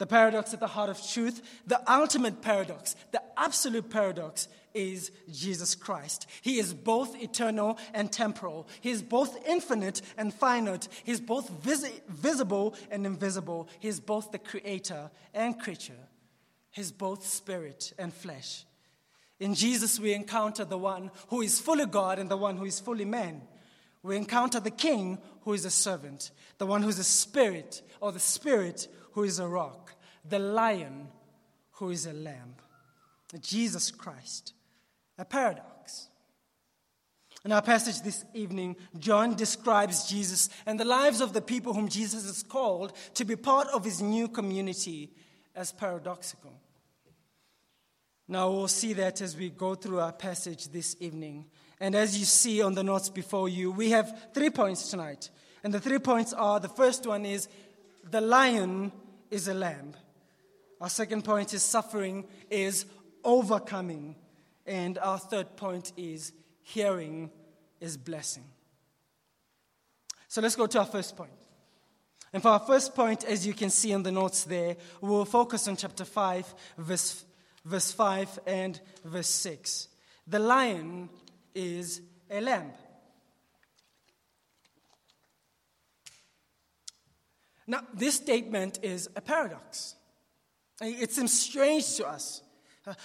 The 0.00 0.06
paradox 0.06 0.54
at 0.54 0.60
the 0.60 0.66
heart 0.66 0.88
of 0.88 0.98
truth, 1.06 1.42
the 1.66 1.78
ultimate 1.92 2.40
paradox, 2.40 2.96
the 3.10 3.20
absolute 3.36 3.90
paradox 3.90 4.48
is 4.72 5.10
Jesus 5.30 5.74
Christ. 5.74 6.26
He 6.40 6.58
is 6.58 6.72
both 6.72 7.22
eternal 7.22 7.76
and 7.92 8.10
temporal. 8.10 8.66
He 8.80 8.88
is 8.88 9.02
both 9.02 9.36
infinite 9.46 10.00
and 10.16 10.32
finite. 10.32 10.88
He 11.04 11.12
is 11.12 11.20
both 11.20 11.50
vis- 11.50 12.00
visible 12.08 12.74
and 12.90 13.04
invisible. 13.04 13.68
He 13.78 13.88
is 13.88 14.00
both 14.00 14.32
the 14.32 14.38
creator 14.38 15.10
and 15.34 15.60
creature. 15.60 16.08
He 16.70 16.80
is 16.80 16.92
both 16.92 17.26
spirit 17.26 17.92
and 17.98 18.10
flesh. 18.10 18.64
In 19.38 19.54
Jesus, 19.54 20.00
we 20.00 20.14
encounter 20.14 20.64
the 20.64 20.78
one 20.78 21.10
who 21.28 21.42
is 21.42 21.60
fully 21.60 21.84
God 21.84 22.18
and 22.18 22.30
the 22.30 22.38
one 22.38 22.56
who 22.56 22.64
is 22.64 22.80
fully 22.80 23.04
man. 23.04 23.42
We 24.02 24.16
encounter 24.16 24.60
the 24.60 24.70
king 24.70 25.18
who 25.42 25.52
is 25.52 25.66
a 25.66 25.70
servant, 25.70 26.30
the 26.56 26.64
one 26.64 26.82
who 26.82 26.88
is 26.88 26.98
a 26.98 27.04
spirit, 27.04 27.82
or 28.00 28.12
the 28.12 28.18
spirit 28.18 28.88
who 29.12 29.24
is 29.24 29.38
a 29.38 29.46
rock, 29.46 29.94
the 30.28 30.38
lion 30.38 31.08
who 31.72 31.90
is 31.90 32.06
a 32.06 32.12
lamb. 32.12 32.54
Jesus 33.40 33.90
Christ, 33.90 34.54
a 35.18 35.24
paradox. 35.24 36.08
In 37.44 37.52
our 37.52 37.62
passage 37.62 38.02
this 38.02 38.24
evening, 38.34 38.76
John 38.98 39.34
describes 39.34 40.08
Jesus 40.08 40.50
and 40.66 40.78
the 40.78 40.84
lives 40.84 41.20
of 41.20 41.32
the 41.32 41.40
people 41.40 41.72
whom 41.72 41.88
Jesus 41.88 42.26
has 42.26 42.42
called 42.42 42.92
to 43.14 43.24
be 43.24 43.36
part 43.36 43.68
of 43.68 43.84
his 43.84 44.02
new 44.02 44.28
community 44.28 45.10
as 45.54 45.72
paradoxical. 45.72 46.52
Now, 48.28 48.50
we'll 48.50 48.68
see 48.68 48.92
that 48.92 49.20
as 49.22 49.36
we 49.36 49.50
go 49.50 49.74
through 49.74 50.00
our 50.00 50.12
passage 50.12 50.68
this 50.68 50.96
evening. 51.00 51.46
And 51.80 51.94
as 51.94 52.18
you 52.18 52.24
see 52.24 52.62
on 52.62 52.74
the 52.74 52.84
notes 52.84 53.08
before 53.08 53.48
you, 53.48 53.72
we 53.72 53.90
have 53.90 54.30
three 54.34 54.50
points 54.50 54.90
tonight. 54.90 55.30
And 55.64 55.74
the 55.74 55.80
three 55.80 55.98
points 55.98 56.32
are 56.32 56.60
the 56.60 56.68
first 56.68 57.06
one 57.06 57.26
is 57.26 57.48
the 58.10 58.20
lion 58.20 58.92
is 59.30 59.48
a 59.48 59.54
lamb. 59.54 59.94
Our 60.80 60.88
second 60.88 61.24
point 61.24 61.54
is 61.54 61.62
suffering 61.62 62.24
is 62.50 62.86
overcoming. 63.24 64.16
And 64.66 64.98
our 64.98 65.18
third 65.18 65.56
point 65.56 65.92
is 65.96 66.32
hearing 66.62 67.30
is 67.80 67.96
blessing. 67.96 68.44
So 70.28 70.40
let's 70.40 70.56
go 70.56 70.66
to 70.66 70.78
our 70.78 70.86
first 70.86 71.16
point. 71.16 71.30
And 72.32 72.42
for 72.42 72.50
our 72.50 72.60
first 72.60 72.94
point, 72.94 73.24
as 73.24 73.46
you 73.46 73.52
can 73.52 73.70
see 73.70 73.90
in 73.90 74.04
the 74.04 74.12
notes 74.12 74.44
there, 74.44 74.76
we'll 75.00 75.24
focus 75.24 75.66
on 75.66 75.76
chapter 75.76 76.04
5, 76.04 76.54
verse 76.78 77.24
verse 77.64 77.92
5 77.92 78.38
and 78.46 78.80
verse 79.04 79.28
6. 79.28 79.88
The 80.26 80.38
lion 80.38 81.08
is 81.54 82.00
a 82.30 82.40
lamb. 82.40 82.72
Now, 87.70 87.82
this 87.94 88.16
statement 88.16 88.80
is 88.82 89.08
a 89.14 89.20
paradox. 89.20 89.94
It 90.80 91.12
seems 91.12 91.38
strange 91.38 91.94
to 91.98 92.08
us. 92.08 92.42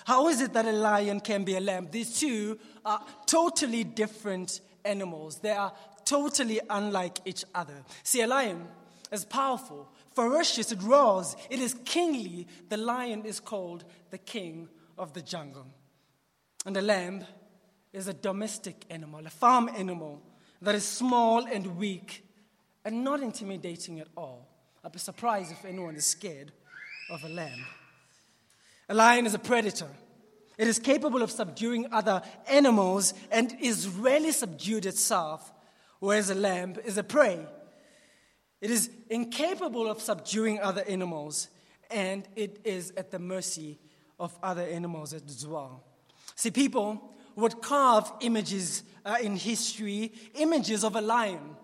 How 0.06 0.28
is 0.28 0.42
it 0.42 0.54
that 0.54 0.66
a 0.66 0.72
lion 0.72 1.20
can 1.20 1.44
be 1.44 1.56
a 1.56 1.60
lamb? 1.60 1.90
These 1.92 2.20
two 2.20 2.58
are 2.84 3.00
totally 3.28 3.84
different 3.84 4.62
animals. 4.84 5.38
They 5.38 5.52
are 5.52 5.72
totally 6.04 6.62
unlike 6.68 7.20
each 7.26 7.46
other. 7.54 7.84
See, 8.02 8.22
a 8.22 8.28
lion 8.28 8.68
is 9.12 9.24
powerful, 9.24 9.88
ferocious, 10.16 10.72
it 10.72 10.82
roars, 10.82 11.36
it 11.52 11.60
is 11.60 11.76
kingly. 11.86 12.48
The 12.70 12.78
lion 12.78 13.24
is 13.24 13.40
called 13.40 13.84
the 14.10 14.18
king 14.18 14.68
of 14.98 15.14
the 15.14 15.22
jungle. 15.22 15.68
And 16.66 16.76
the 16.76 16.82
lamb 16.82 17.24
is 17.94 18.08
a 18.08 18.14
domestic 18.14 18.84
animal, 18.90 19.28
a 19.28 19.30
farm 19.30 19.70
animal 19.78 20.24
that 20.60 20.74
is 20.74 20.86
small 20.86 21.46
and 21.46 21.78
weak 21.78 22.26
and 22.84 23.04
not 23.04 23.22
intimidating 23.22 24.00
at 24.00 24.08
all. 24.18 24.55
I'd 24.86 24.92
be 24.92 25.00
surprised 25.00 25.52
if 25.52 25.66
anyone 25.66 25.96
is 25.96 26.06
scared 26.06 26.52
of 27.10 27.24
a 27.24 27.28
lamb. 27.28 27.66
A 28.88 28.94
lion 28.94 29.26
is 29.26 29.34
a 29.34 29.40
predator. 29.40 29.90
It 30.60 30.68
is 30.68 30.78
capable 30.78 31.24
of 31.24 31.32
subduing 31.32 31.92
other 31.92 32.22
animals 32.48 33.16
and 33.32 33.58
is 33.60 33.88
rarely 33.88 34.32
subdued 34.32 34.86
itself, 34.86 35.52
whereas 35.98 36.30
a 36.30 36.36
lamb 36.36 36.76
is 36.86 37.00
a 37.00 37.04
prey. 37.04 37.40
It 38.62 38.70
is 38.70 38.92
incapable 39.10 39.90
of 39.90 40.02
subduing 40.02 40.60
other 40.60 40.84
animals, 40.88 41.50
and 41.90 42.28
it 42.36 42.62
is 42.64 42.92
at 42.96 43.10
the 43.10 43.18
mercy 43.18 43.80
of 44.20 44.38
other 44.44 44.62
animals 44.62 45.14
as 45.14 45.48
well. 45.48 45.84
See, 46.36 46.52
people 46.52 47.12
would 47.36 47.60
carve 47.60 48.12
images 48.22 48.84
uh, 49.04 49.18
in 49.20 49.36
history, 49.36 50.14
images 50.36 50.84
of 50.84 50.96
a 50.96 51.02
lion, 51.02 51.56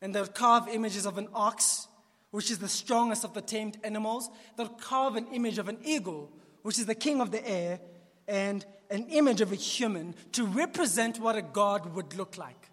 and 0.00 0.14
they 0.14 0.22
would 0.22 0.34
carve 0.34 0.68
images 0.68 1.04
of 1.04 1.18
an 1.18 1.28
ox, 1.34 1.86
which 2.30 2.50
is 2.50 2.58
the 2.58 2.68
strongest 2.68 3.24
of 3.24 3.34
the 3.34 3.40
tamed 3.40 3.78
animals. 3.84 4.30
They'll 4.56 4.68
carve 4.68 5.16
an 5.16 5.26
image 5.32 5.58
of 5.58 5.68
an 5.68 5.78
eagle, 5.84 6.30
which 6.62 6.78
is 6.78 6.86
the 6.86 6.94
king 6.94 7.20
of 7.20 7.30
the 7.30 7.46
air, 7.46 7.80
and 8.28 8.64
an 8.90 9.06
image 9.08 9.40
of 9.40 9.52
a 9.52 9.56
human 9.56 10.14
to 10.32 10.44
represent 10.44 11.18
what 11.18 11.36
a 11.36 11.42
god 11.42 11.94
would 11.94 12.16
look 12.16 12.38
like. 12.38 12.70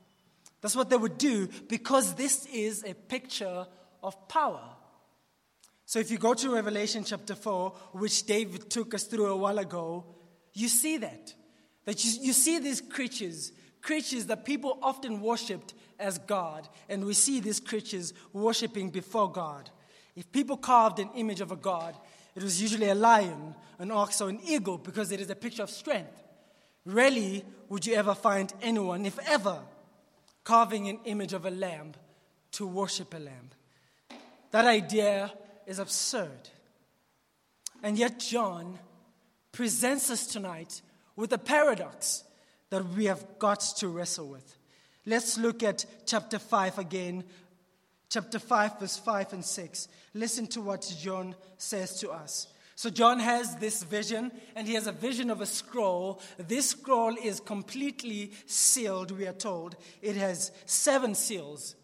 That's 0.61 0.75
what 0.75 0.89
they 0.89 0.97
would 0.97 1.17
do 1.17 1.47
because 1.67 2.15
this 2.15 2.45
is 2.47 2.83
a 2.83 2.93
picture 2.93 3.67
of 4.03 4.27
power. 4.27 4.61
So 5.85 5.99
if 5.99 6.11
you 6.11 6.17
go 6.17 6.33
to 6.33 6.53
Revelation 6.53 7.03
chapter 7.03 7.33
4, 7.33 7.69
which 7.93 8.25
David 8.25 8.69
took 8.69 8.93
us 8.93 9.03
through 9.03 9.27
a 9.27 9.37
while 9.37 9.57
ago, 9.57 10.05
you 10.53 10.67
see 10.67 10.97
that. 10.97 11.33
That 11.85 12.03
you, 12.03 12.11
you 12.23 12.33
see 12.33 12.59
these 12.59 12.81
creatures, 12.81 13.53
creatures 13.87 14.25
that 14.25 14.43
people 14.43 14.77
often 14.81 15.21
worshipped 15.21 15.73
as 15.97 16.17
God, 16.17 16.67
and 16.89 17.05
we 17.05 17.13
see 17.13 17.39
these 17.39 17.61
creatures 17.61 18.13
worshiping 18.33 18.89
before 18.89 19.31
God. 19.31 19.69
If 20.13 20.29
people 20.33 20.57
carved 20.57 20.99
an 20.99 21.09
image 21.15 21.39
of 21.39 21.53
a 21.53 21.55
God, 21.55 21.95
it 22.35 22.43
was 22.43 22.61
usually 22.61 22.89
a 22.89 22.95
lion, 22.95 23.55
an 23.79 23.89
ox, 23.91 24.19
or 24.19 24.27
an 24.27 24.41
eagle 24.45 24.77
because 24.77 25.13
it 25.13 25.21
is 25.21 25.29
a 25.29 25.35
picture 25.35 25.63
of 25.63 25.69
strength. 25.69 26.21
Rarely 26.85 27.45
would 27.69 27.85
you 27.85 27.95
ever 27.95 28.13
find 28.13 28.53
anyone, 28.61 29.05
if 29.05 29.17
ever, 29.29 29.59
carving 30.43 30.89
an 30.89 30.99
image 31.05 31.31
of 31.31 31.45
a 31.45 31.51
lamb 31.51 31.93
to 32.51 32.67
worship 32.67 33.13
a 33.13 33.19
lamb. 33.19 33.51
That 34.51 34.65
idea 34.65 35.31
is 35.65 35.79
absurd. 35.79 36.49
And 37.81 37.97
yet, 37.97 38.19
John 38.19 38.79
presents 39.53 40.11
us 40.11 40.27
tonight 40.27 40.81
with 41.15 41.31
a 41.31 41.37
paradox 41.37 42.25
that 42.69 42.85
we 42.95 43.05
have 43.05 43.39
got 43.39 43.61
to 43.77 43.87
wrestle 43.87 44.27
with. 44.27 44.57
Let's 45.05 45.37
look 45.37 45.63
at 45.63 45.85
chapter 46.05 46.37
5 46.37 46.79
again, 46.79 47.23
chapter 48.09 48.39
5, 48.39 48.79
verse 48.79 48.97
5 48.97 49.33
and 49.33 49.45
6. 49.45 49.87
Listen 50.13 50.47
to 50.47 50.61
what 50.61 50.93
John 50.99 51.35
says 51.57 51.99
to 52.01 52.09
us. 52.11 52.47
So 52.75 52.91
John 52.91 53.19
has 53.19 53.55
this 53.55 53.81
vision, 53.81 54.31
and 54.55 54.67
he 54.67 54.75
has 54.75 54.85
a 54.85 54.91
vision 54.91 55.31
of 55.31 55.41
a 55.41 55.47
scroll. 55.47 56.21
This 56.37 56.69
scroll 56.69 57.15
is 57.15 57.39
completely 57.39 58.33
sealed, 58.45 59.09
we 59.11 59.25
are 59.25 59.33
told. 59.33 59.77
It 60.01 60.15
has 60.15 60.51
seven 60.65 61.15
seals. 61.15 61.75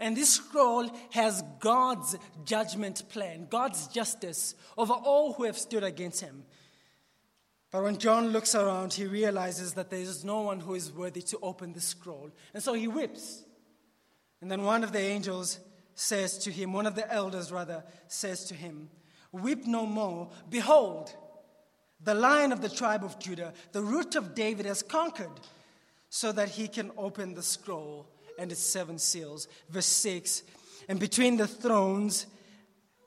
And 0.00 0.16
this 0.16 0.34
scroll 0.34 0.88
has 1.10 1.42
God's 1.58 2.16
judgment 2.44 3.02
plan, 3.08 3.46
God's 3.50 3.88
justice 3.88 4.54
over 4.76 4.92
all 4.94 5.32
who 5.32 5.44
have 5.44 5.58
stood 5.58 5.82
against 5.82 6.20
him. 6.20 6.44
But 7.70 7.82
when 7.82 7.98
John 7.98 8.28
looks 8.28 8.54
around, 8.54 8.94
he 8.94 9.04
realizes 9.04 9.74
that 9.74 9.90
there 9.90 10.00
is 10.00 10.24
no 10.24 10.40
one 10.40 10.60
who 10.60 10.74
is 10.74 10.92
worthy 10.92 11.20
to 11.22 11.38
open 11.42 11.74
the 11.74 11.80
scroll. 11.80 12.30
And 12.54 12.62
so 12.62 12.72
he 12.72 12.88
weeps. 12.88 13.42
And 14.40 14.50
then 14.50 14.62
one 14.62 14.84
of 14.84 14.92
the 14.92 15.00
angels 15.00 15.58
says 15.94 16.38
to 16.38 16.50
him, 16.50 16.72
one 16.72 16.86
of 16.86 16.94
the 16.94 17.12
elders 17.12 17.52
rather, 17.52 17.84
says 18.06 18.44
to 18.46 18.54
him, 18.54 18.88
Weep 19.32 19.66
no 19.66 19.84
more. 19.84 20.30
Behold, 20.48 21.14
the 22.02 22.14
lion 22.14 22.52
of 22.52 22.62
the 22.62 22.68
tribe 22.68 23.04
of 23.04 23.18
Judah, 23.18 23.52
the 23.72 23.82
root 23.82 24.16
of 24.16 24.34
David, 24.34 24.64
has 24.64 24.82
conquered 24.82 25.40
so 26.08 26.32
that 26.32 26.48
he 26.48 26.68
can 26.68 26.90
open 26.96 27.34
the 27.34 27.42
scroll 27.42 28.08
and 28.38 28.50
its 28.50 28.60
seven 28.60 28.98
seals. 28.98 29.48
Verse 29.68 29.86
6 29.86 30.42
And 30.88 30.98
between 30.98 31.36
the 31.36 31.46
thrones, 31.46 32.26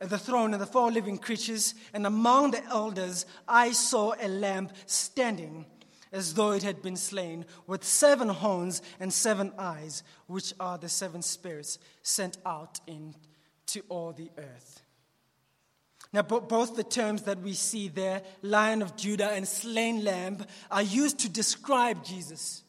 the 0.10 0.17
throne 0.17 0.53
and 0.53 0.62
the 0.62 0.67
four 0.67 0.91
living 0.91 1.17
creatures, 1.17 1.75
and 1.93 2.05
among 2.05 2.51
the 2.51 2.63
elders, 2.65 3.25
I 3.48 3.72
saw 3.72 4.13
a 4.20 4.27
lamb 4.27 4.70
standing 4.86 5.65
as 6.12 6.34
though 6.34 6.51
it 6.51 6.63
had 6.63 6.81
been 6.81 6.98
slain, 6.98 7.46
with 7.67 7.84
seven 7.84 8.27
horns 8.27 8.81
and 9.00 9.13
seven 9.13 9.53
eyes, 9.58 10.03
which 10.27 10.53
are 10.60 10.77
the 10.77 10.89
seven 10.89 11.22
spirits 11.22 11.79
sent 12.01 12.38
out 12.46 12.81
into 12.86 13.81
all 13.88 14.12
the 14.12 14.29
earth. 14.38 14.84
Now, 16.12 16.24
both 16.24 16.75
the 16.75 16.84
terms 16.84 17.22
that 17.24 17.39
we 17.39 17.53
see 17.53 17.88
there, 17.88 18.22
Lion 18.41 18.81
of 18.81 18.98
Judah 18.98 19.31
and 19.31 19.48
slain 19.48 20.03
lamb, 20.03 20.46
are 20.70 20.81
used 20.81 21.20
to 21.20 21.29
describe 21.29 22.03
Jesus. 22.03 22.63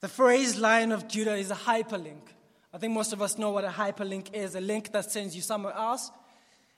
The 0.00 0.08
phrase 0.08 0.58
Lion 0.58 0.90
of 0.90 1.06
Judah 1.06 1.36
is 1.36 1.52
a 1.52 1.54
hyperlink. 1.54 2.22
I 2.74 2.78
think 2.78 2.92
most 2.92 3.12
of 3.12 3.22
us 3.22 3.38
know 3.38 3.50
what 3.50 3.64
a 3.64 3.68
hyperlink 3.68 4.34
is 4.34 4.56
a 4.56 4.60
link 4.60 4.90
that 4.90 5.08
sends 5.08 5.36
you 5.36 5.42
somewhere 5.42 5.74
else. 5.74 6.10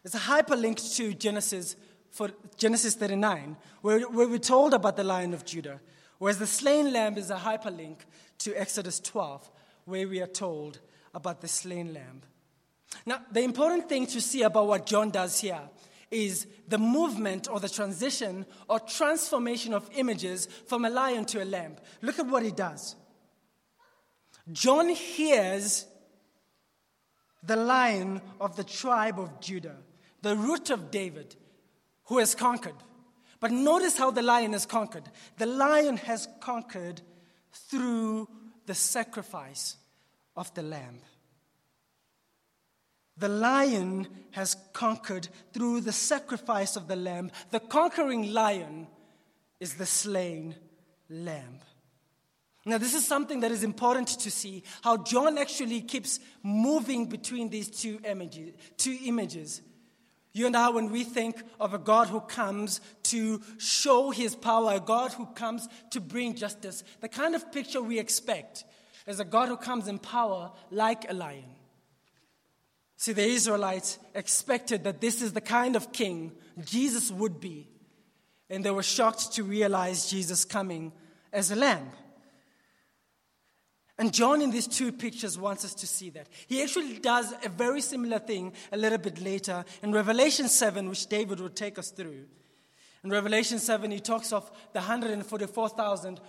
It's 0.04 0.14
a 0.14 0.18
hyperlink 0.18 0.94
to 0.96 1.14
Genesis, 1.14 1.74
for 2.10 2.30
Genesis 2.58 2.94
39, 2.94 3.56
where, 3.80 4.00
where 4.00 4.28
we're 4.28 4.38
told 4.38 4.74
about 4.74 4.98
the 4.98 5.04
Lion 5.04 5.32
of 5.32 5.46
Judah, 5.46 5.80
whereas 6.18 6.38
the 6.38 6.46
slain 6.46 6.92
lamb 6.92 7.16
is 7.16 7.30
a 7.30 7.36
hyperlink 7.36 8.00
to 8.40 8.54
Exodus 8.54 9.00
12, 9.00 9.50
where 9.86 10.06
we 10.06 10.20
are 10.20 10.26
told 10.26 10.80
about 11.14 11.40
the 11.40 11.48
slain 11.48 11.94
lamb. 11.94 12.20
Now, 13.06 13.20
the 13.32 13.40
important 13.40 13.88
thing 13.88 14.06
to 14.08 14.20
see 14.20 14.42
about 14.42 14.66
what 14.66 14.84
John 14.84 15.08
does 15.08 15.40
here 15.40 15.62
is 16.10 16.46
the 16.68 16.78
movement 16.78 17.48
or 17.50 17.58
the 17.58 17.70
transition 17.70 18.44
or 18.68 18.80
transformation 18.80 19.72
of 19.72 19.88
images 19.94 20.46
from 20.66 20.84
a 20.84 20.90
lion 20.90 21.24
to 21.24 21.42
a 21.42 21.46
lamb. 21.46 21.76
Look 22.02 22.18
at 22.18 22.26
what 22.26 22.42
he 22.42 22.50
does. 22.50 22.96
John 24.52 24.88
hears 24.88 25.86
the 27.42 27.56
lion 27.56 28.20
of 28.40 28.56
the 28.56 28.64
tribe 28.64 29.18
of 29.18 29.40
Judah, 29.40 29.76
the 30.22 30.36
root 30.36 30.70
of 30.70 30.90
David, 30.90 31.36
who 32.04 32.18
has 32.18 32.34
conquered. 32.34 32.74
But 33.40 33.50
notice 33.50 33.98
how 33.98 34.10
the 34.10 34.22
lion 34.22 34.52
has 34.52 34.66
conquered. 34.66 35.08
The 35.36 35.46
lion 35.46 35.96
has 35.98 36.28
conquered 36.40 37.02
through 37.52 38.28
the 38.66 38.74
sacrifice 38.74 39.76
of 40.36 40.52
the 40.54 40.62
lamb. 40.62 41.00
The 43.18 43.28
lion 43.28 44.08
has 44.32 44.56
conquered 44.72 45.28
through 45.52 45.80
the 45.80 45.92
sacrifice 45.92 46.76
of 46.76 46.86
the 46.86 46.96
lamb. 46.96 47.30
The 47.50 47.60
conquering 47.60 48.32
lion 48.32 48.88
is 49.58 49.74
the 49.74 49.86
slain 49.86 50.54
lamb. 51.08 51.60
Now, 52.68 52.78
this 52.78 52.94
is 52.94 53.06
something 53.06 53.40
that 53.40 53.52
is 53.52 53.62
important 53.62 54.08
to 54.08 54.30
see 54.30 54.64
how 54.82 54.96
John 54.96 55.38
actually 55.38 55.80
keeps 55.82 56.18
moving 56.42 57.06
between 57.06 57.48
these 57.48 57.70
two 57.70 58.00
images. 58.04 58.54
Two 58.76 58.98
images. 59.04 59.62
You 60.32 60.46
and 60.46 60.56
I, 60.56 60.70
when 60.70 60.90
we 60.90 61.04
think 61.04 61.40
of 61.60 61.74
a 61.74 61.78
God 61.78 62.08
who 62.08 62.20
comes 62.20 62.80
to 63.04 63.40
show 63.58 64.10
his 64.10 64.34
power, 64.34 64.74
a 64.74 64.80
God 64.80 65.12
who 65.12 65.26
comes 65.26 65.68
to 65.90 66.00
bring 66.00 66.34
justice, 66.34 66.82
the 67.00 67.08
kind 67.08 67.36
of 67.36 67.52
picture 67.52 67.80
we 67.80 68.00
expect 68.00 68.64
is 69.06 69.20
a 69.20 69.24
God 69.24 69.48
who 69.48 69.56
comes 69.56 69.86
in 69.86 70.00
power 70.00 70.50
like 70.72 71.08
a 71.08 71.14
lion. 71.14 71.44
See, 72.96 73.12
the 73.12 73.24
Israelites 73.24 74.00
expected 74.12 74.82
that 74.84 75.00
this 75.00 75.22
is 75.22 75.32
the 75.34 75.40
kind 75.40 75.76
of 75.76 75.92
king 75.92 76.32
Jesus 76.64 77.12
would 77.12 77.38
be. 77.38 77.68
And 78.50 78.64
they 78.64 78.72
were 78.72 78.82
shocked 78.82 79.34
to 79.34 79.44
realize 79.44 80.10
Jesus 80.10 80.44
coming 80.44 80.92
as 81.32 81.52
a 81.52 81.56
lamb. 81.56 81.92
And 83.98 84.12
John, 84.12 84.42
in 84.42 84.50
these 84.50 84.66
two 84.66 84.92
pictures, 84.92 85.38
wants 85.38 85.64
us 85.64 85.74
to 85.76 85.86
see 85.86 86.10
that. 86.10 86.28
He 86.46 86.62
actually 86.62 86.98
does 86.98 87.32
a 87.44 87.48
very 87.48 87.80
similar 87.80 88.18
thing 88.18 88.52
a 88.70 88.76
little 88.76 88.98
bit 88.98 89.20
later 89.22 89.64
in 89.82 89.92
Revelation 89.92 90.48
7, 90.48 90.88
which 90.88 91.06
David 91.06 91.40
will 91.40 91.48
take 91.48 91.78
us 91.78 91.90
through. 91.90 92.26
In 93.02 93.10
Revelation 93.10 93.58
7, 93.58 93.90
he 93.90 94.00
talks 94.00 94.32
of 94.32 94.50
the 94.72 94.80
144,000. 94.80 96.20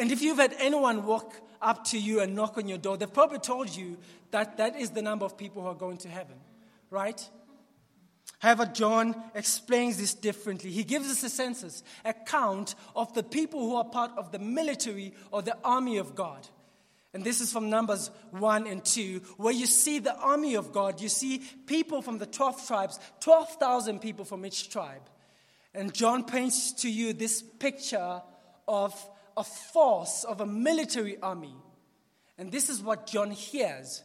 And 0.00 0.10
if 0.10 0.22
you've 0.22 0.38
had 0.38 0.54
anyone 0.58 1.04
walk 1.04 1.34
up 1.60 1.84
to 1.86 1.98
you 1.98 2.20
and 2.20 2.34
knock 2.34 2.56
on 2.56 2.66
your 2.66 2.78
door, 2.78 2.96
they've 2.96 3.12
probably 3.12 3.40
told 3.40 3.74
you 3.74 3.98
that 4.30 4.56
that 4.56 4.76
is 4.76 4.90
the 4.90 5.02
number 5.02 5.26
of 5.26 5.36
people 5.36 5.62
who 5.62 5.68
are 5.68 5.74
going 5.74 5.98
to 5.98 6.08
heaven, 6.08 6.36
right? 6.90 7.28
However, 8.38 8.66
John 8.66 9.14
explains 9.34 9.98
this 9.98 10.14
differently. 10.14 10.70
He 10.70 10.84
gives 10.84 11.10
us 11.10 11.22
a 11.22 11.28
census, 11.28 11.82
a 12.04 12.12
count 12.12 12.74
of 12.94 13.12
the 13.14 13.22
people 13.22 13.60
who 13.60 13.76
are 13.76 13.84
part 13.84 14.12
of 14.16 14.32
the 14.32 14.38
military 14.38 15.14
or 15.30 15.42
the 15.42 15.56
army 15.64 15.98
of 15.98 16.14
God. 16.14 16.48
And 17.16 17.24
this 17.24 17.40
is 17.40 17.50
from 17.50 17.70
Numbers 17.70 18.10
1 18.32 18.66
and 18.66 18.84
2, 18.84 19.22
where 19.38 19.54
you 19.54 19.64
see 19.64 20.00
the 20.00 20.14
army 20.16 20.54
of 20.54 20.70
God. 20.70 21.00
You 21.00 21.08
see 21.08 21.38
people 21.64 22.02
from 22.02 22.18
the 22.18 22.26
12 22.26 22.66
tribes, 22.66 23.00
12,000 23.20 24.00
people 24.00 24.26
from 24.26 24.44
each 24.44 24.68
tribe. 24.68 25.00
And 25.72 25.94
John 25.94 26.24
paints 26.24 26.72
to 26.82 26.90
you 26.90 27.14
this 27.14 27.40
picture 27.40 28.20
of 28.68 28.92
a 29.34 29.42
force, 29.42 30.24
of 30.24 30.42
a 30.42 30.46
military 30.46 31.18
army. 31.22 31.54
And 32.36 32.52
this 32.52 32.68
is 32.68 32.82
what 32.82 33.06
John 33.06 33.30
hears. 33.30 34.02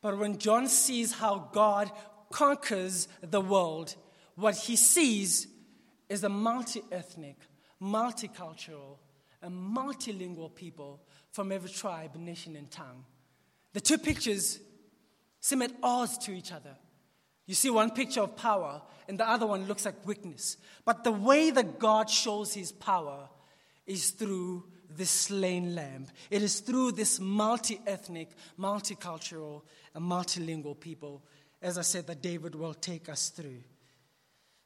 But 0.00 0.16
when 0.16 0.38
John 0.38 0.68
sees 0.68 1.14
how 1.14 1.48
God 1.52 1.90
conquers 2.30 3.08
the 3.22 3.40
world, 3.40 3.96
what 4.36 4.54
he 4.54 4.76
sees 4.76 5.48
is 6.08 6.22
a 6.22 6.28
multi 6.28 6.80
ethnic, 6.92 7.38
multicultural, 7.82 8.98
and 9.42 9.76
multilingual 9.76 10.54
people 10.54 11.00
from 11.34 11.50
every 11.50 11.68
tribe, 11.68 12.14
nation, 12.14 12.54
and 12.54 12.70
tongue. 12.70 13.04
The 13.72 13.80
two 13.80 13.98
pictures 13.98 14.60
seem 15.40 15.62
at 15.62 15.72
odds 15.82 16.16
to 16.18 16.30
each 16.32 16.52
other. 16.52 16.76
You 17.46 17.56
see 17.56 17.70
one 17.70 17.90
picture 17.90 18.20
of 18.20 18.36
power, 18.36 18.80
and 19.08 19.18
the 19.18 19.28
other 19.28 19.44
one 19.44 19.66
looks 19.66 19.84
like 19.84 20.06
weakness. 20.06 20.56
But 20.84 21.02
the 21.02 21.10
way 21.10 21.50
that 21.50 21.80
God 21.80 22.08
shows 22.08 22.54
his 22.54 22.70
power 22.70 23.28
is 23.84 24.10
through 24.10 24.62
this 24.88 25.10
slain 25.10 25.74
lamb. 25.74 26.06
It 26.30 26.40
is 26.40 26.60
through 26.60 26.92
this 26.92 27.18
multi 27.18 27.80
ethnic, 27.84 28.30
multicultural, 28.56 29.62
and 29.92 30.04
multilingual 30.04 30.78
people, 30.78 31.24
as 31.60 31.78
I 31.78 31.82
said, 31.82 32.06
that 32.06 32.22
David 32.22 32.54
will 32.54 32.74
take 32.74 33.08
us 33.08 33.30
through. 33.30 33.64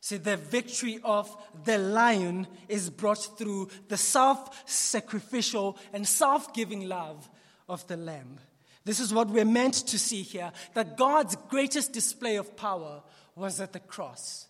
See, 0.00 0.16
the 0.16 0.36
victory 0.36 1.00
of 1.02 1.34
the 1.64 1.78
lion 1.78 2.46
is 2.68 2.88
brought 2.88 3.38
through 3.38 3.68
the 3.88 3.96
self 3.96 4.62
sacrificial 4.68 5.76
and 5.92 6.06
self 6.06 6.54
giving 6.54 6.88
love 6.88 7.28
of 7.68 7.86
the 7.88 7.96
lamb. 7.96 8.38
This 8.84 9.00
is 9.00 9.12
what 9.12 9.28
we're 9.28 9.44
meant 9.44 9.74
to 9.74 9.98
see 9.98 10.22
here 10.22 10.52
that 10.74 10.96
God's 10.96 11.36
greatest 11.48 11.92
display 11.92 12.36
of 12.36 12.56
power 12.56 13.02
was 13.34 13.60
at 13.60 13.72
the 13.72 13.80
cross. 13.80 14.46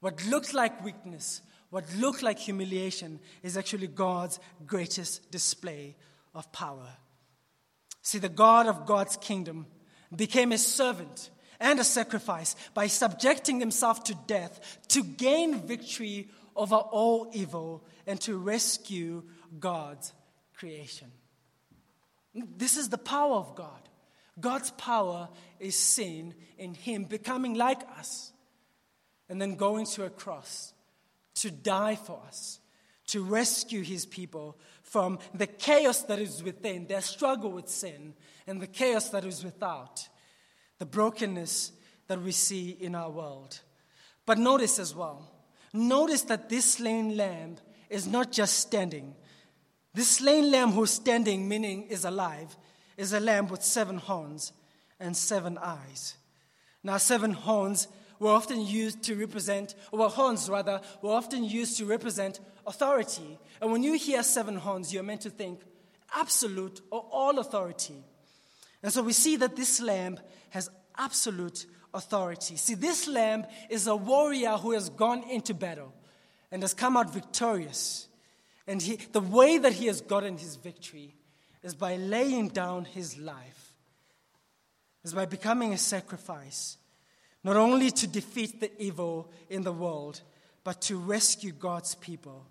What 0.00 0.24
looked 0.26 0.54
like 0.54 0.84
weakness, 0.84 1.42
what 1.70 1.84
looked 1.96 2.22
like 2.22 2.38
humiliation 2.38 3.18
is 3.42 3.56
actually 3.56 3.86
God's 3.86 4.38
greatest 4.66 5.30
display 5.30 5.96
of 6.34 6.52
power. 6.52 6.88
See, 8.02 8.18
the 8.18 8.28
God 8.28 8.66
of 8.66 8.84
God's 8.84 9.16
kingdom 9.16 9.66
became 10.14 10.52
a 10.52 10.58
servant 10.58 11.30
and 11.62 11.80
a 11.80 11.84
sacrifice 11.84 12.56
by 12.74 12.88
subjecting 12.88 13.60
himself 13.60 14.04
to 14.04 14.14
death 14.26 14.78
to 14.88 15.02
gain 15.02 15.60
victory 15.60 16.28
over 16.54 16.76
all 16.76 17.30
evil 17.32 17.82
and 18.06 18.20
to 18.20 18.36
rescue 18.36 19.22
God's 19.58 20.12
creation. 20.54 21.10
This 22.34 22.76
is 22.76 22.88
the 22.88 22.98
power 22.98 23.36
of 23.36 23.54
God. 23.54 23.88
God's 24.40 24.70
power 24.72 25.28
is 25.60 25.76
seen 25.76 26.34
in 26.58 26.74
him 26.74 27.04
becoming 27.04 27.54
like 27.54 27.82
us 27.98 28.32
and 29.28 29.40
then 29.40 29.56
going 29.56 29.86
to 29.86 30.04
a 30.04 30.10
cross 30.10 30.72
to 31.36 31.50
die 31.50 31.96
for 31.96 32.20
us, 32.26 32.60
to 33.06 33.22
rescue 33.22 33.82
his 33.82 34.04
people 34.04 34.58
from 34.82 35.18
the 35.34 35.46
chaos 35.46 36.02
that 36.02 36.18
is 36.18 36.42
within, 36.42 36.86
their 36.86 37.00
struggle 37.00 37.50
with 37.50 37.68
sin, 37.68 38.14
and 38.46 38.60
the 38.60 38.66
chaos 38.66 39.10
that 39.10 39.24
is 39.24 39.44
without, 39.44 40.08
the 40.82 40.86
brokenness 40.86 41.70
that 42.08 42.20
we 42.20 42.32
see 42.32 42.70
in 42.70 42.96
our 42.96 43.08
world. 43.08 43.60
But 44.26 44.38
notice 44.38 44.80
as 44.80 44.96
well, 44.96 45.30
notice 45.72 46.22
that 46.22 46.48
this 46.48 46.64
slain 46.64 47.16
lamb 47.16 47.58
is 47.88 48.08
not 48.08 48.32
just 48.32 48.58
standing. 48.58 49.14
This 49.94 50.08
slain 50.08 50.50
lamb 50.50 50.72
who's 50.72 50.90
standing, 50.90 51.48
meaning 51.48 51.84
is 51.84 52.04
alive, 52.04 52.56
is 52.96 53.12
a 53.12 53.20
lamb 53.20 53.46
with 53.46 53.62
seven 53.62 53.96
horns 53.96 54.52
and 54.98 55.16
seven 55.16 55.56
eyes. 55.56 56.16
Now, 56.82 56.96
seven 56.96 57.30
horns 57.30 57.86
were 58.18 58.32
often 58.32 58.66
used 58.66 59.04
to 59.04 59.14
represent, 59.14 59.76
or 59.92 60.00
well, 60.00 60.08
horns 60.08 60.50
rather, 60.50 60.80
were 61.00 61.12
often 61.12 61.44
used 61.44 61.78
to 61.78 61.84
represent 61.84 62.40
authority. 62.66 63.38
And 63.60 63.70
when 63.70 63.84
you 63.84 63.92
hear 63.92 64.24
seven 64.24 64.56
horns, 64.56 64.92
you're 64.92 65.04
meant 65.04 65.20
to 65.20 65.30
think 65.30 65.60
absolute 66.12 66.80
or 66.90 67.06
all 67.12 67.38
authority. 67.38 68.02
And 68.82 68.92
so 68.92 69.02
we 69.02 69.12
see 69.12 69.36
that 69.36 69.56
this 69.56 69.80
lamb 69.80 70.18
has 70.50 70.70
absolute 70.96 71.66
authority. 71.94 72.56
See, 72.56 72.74
this 72.74 73.06
lamb 73.06 73.46
is 73.70 73.86
a 73.86 73.96
warrior 73.96 74.56
who 74.56 74.72
has 74.72 74.88
gone 74.88 75.22
into 75.30 75.54
battle 75.54 75.92
and 76.50 76.62
has 76.62 76.74
come 76.74 76.96
out 76.96 77.12
victorious. 77.12 78.08
And 78.66 78.80
he, 78.80 78.96
the 78.96 79.20
way 79.20 79.58
that 79.58 79.72
he 79.72 79.86
has 79.86 80.00
gotten 80.00 80.36
his 80.36 80.56
victory 80.56 81.14
is 81.62 81.74
by 81.74 81.96
laying 81.96 82.48
down 82.48 82.84
his 82.84 83.18
life, 83.18 83.74
is 85.04 85.14
by 85.14 85.26
becoming 85.26 85.72
a 85.72 85.78
sacrifice, 85.78 86.76
not 87.44 87.56
only 87.56 87.90
to 87.90 88.06
defeat 88.06 88.60
the 88.60 88.82
evil 88.82 89.30
in 89.48 89.62
the 89.62 89.72
world, 89.72 90.20
but 90.64 90.80
to 90.82 90.96
rescue 90.96 91.52
God's 91.52 91.94
people 91.96 92.46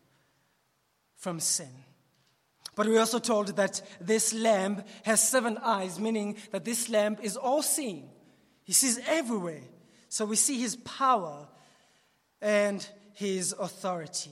from 1.15 1.39
sin. 1.39 1.72
But 2.76 2.88
we're 2.88 3.00
also 3.00 3.19
told 3.19 3.56
that 3.58 3.82
this 4.00 4.34
lamb 4.34 4.84
has 5.04 5.28
seven 5.28 5.58
eyes, 5.62 6.00
meaning 6.00 6.38
that 6.52 6.65
this 6.65 6.89
lamb 6.89 7.17
is 7.21 7.36
all 7.36 7.62
seeing. 7.62 8.10
He 8.63 8.74
sees 8.74 9.00
everywhere. 9.08 9.63
So 10.08 10.26
we 10.26 10.36
see 10.36 10.60
his 10.60 10.76
power 10.78 11.47
and 12.41 12.86
his 13.13 13.54
authority. 13.60 14.32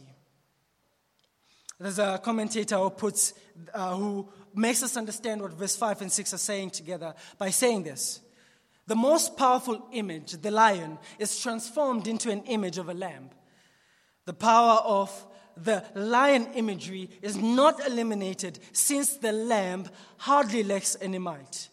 There's 1.79 1.99
a 1.99 2.19
commentator 2.21 2.77
who 2.77 2.89
puts, 2.89 3.33
uh, 3.73 3.95
who 3.95 4.27
makes 4.53 4.83
us 4.83 4.97
understand 4.97 5.41
what 5.41 5.53
verse 5.53 5.75
5 5.75 6.01
and 6.01 6.11
6 6.11 6.33
are 6.33 6.37
saying 6.37 6.71
together 6.71 7.13
by 7.37 7.49
saying 7.49 7.83
this. 7.83 8.19
The 8.87 8.95
most 8.95 9.37
powerful 9.37 9.87
image, 9.93 10.33
the 10.41 10.51
lion, 10.51 10.97
is 11.19 11.39
transformed 11.39 12.07
into 12.07 12.31
an 12.31 12.43
image 12.45 12.77
of 12.77 12.89
a 12.89 12.93
lamb. 12.93 13.29
The 14.25 14.33
power 14.33 14.79
of 14.83 15.25
the 15.63 15.83
lion 15.95 16.47
imagery 16.53 17.09
is 17.21 17.37
not 17.37 17.85
eliminated 17.85 18.59
since 18.71 19.17
the 19.17 19.31
lamb 19.31 19.87
hardly 20.17 20.63
lacks 20.63 20.97
any 21.01 21.17
might. 21.17 21.69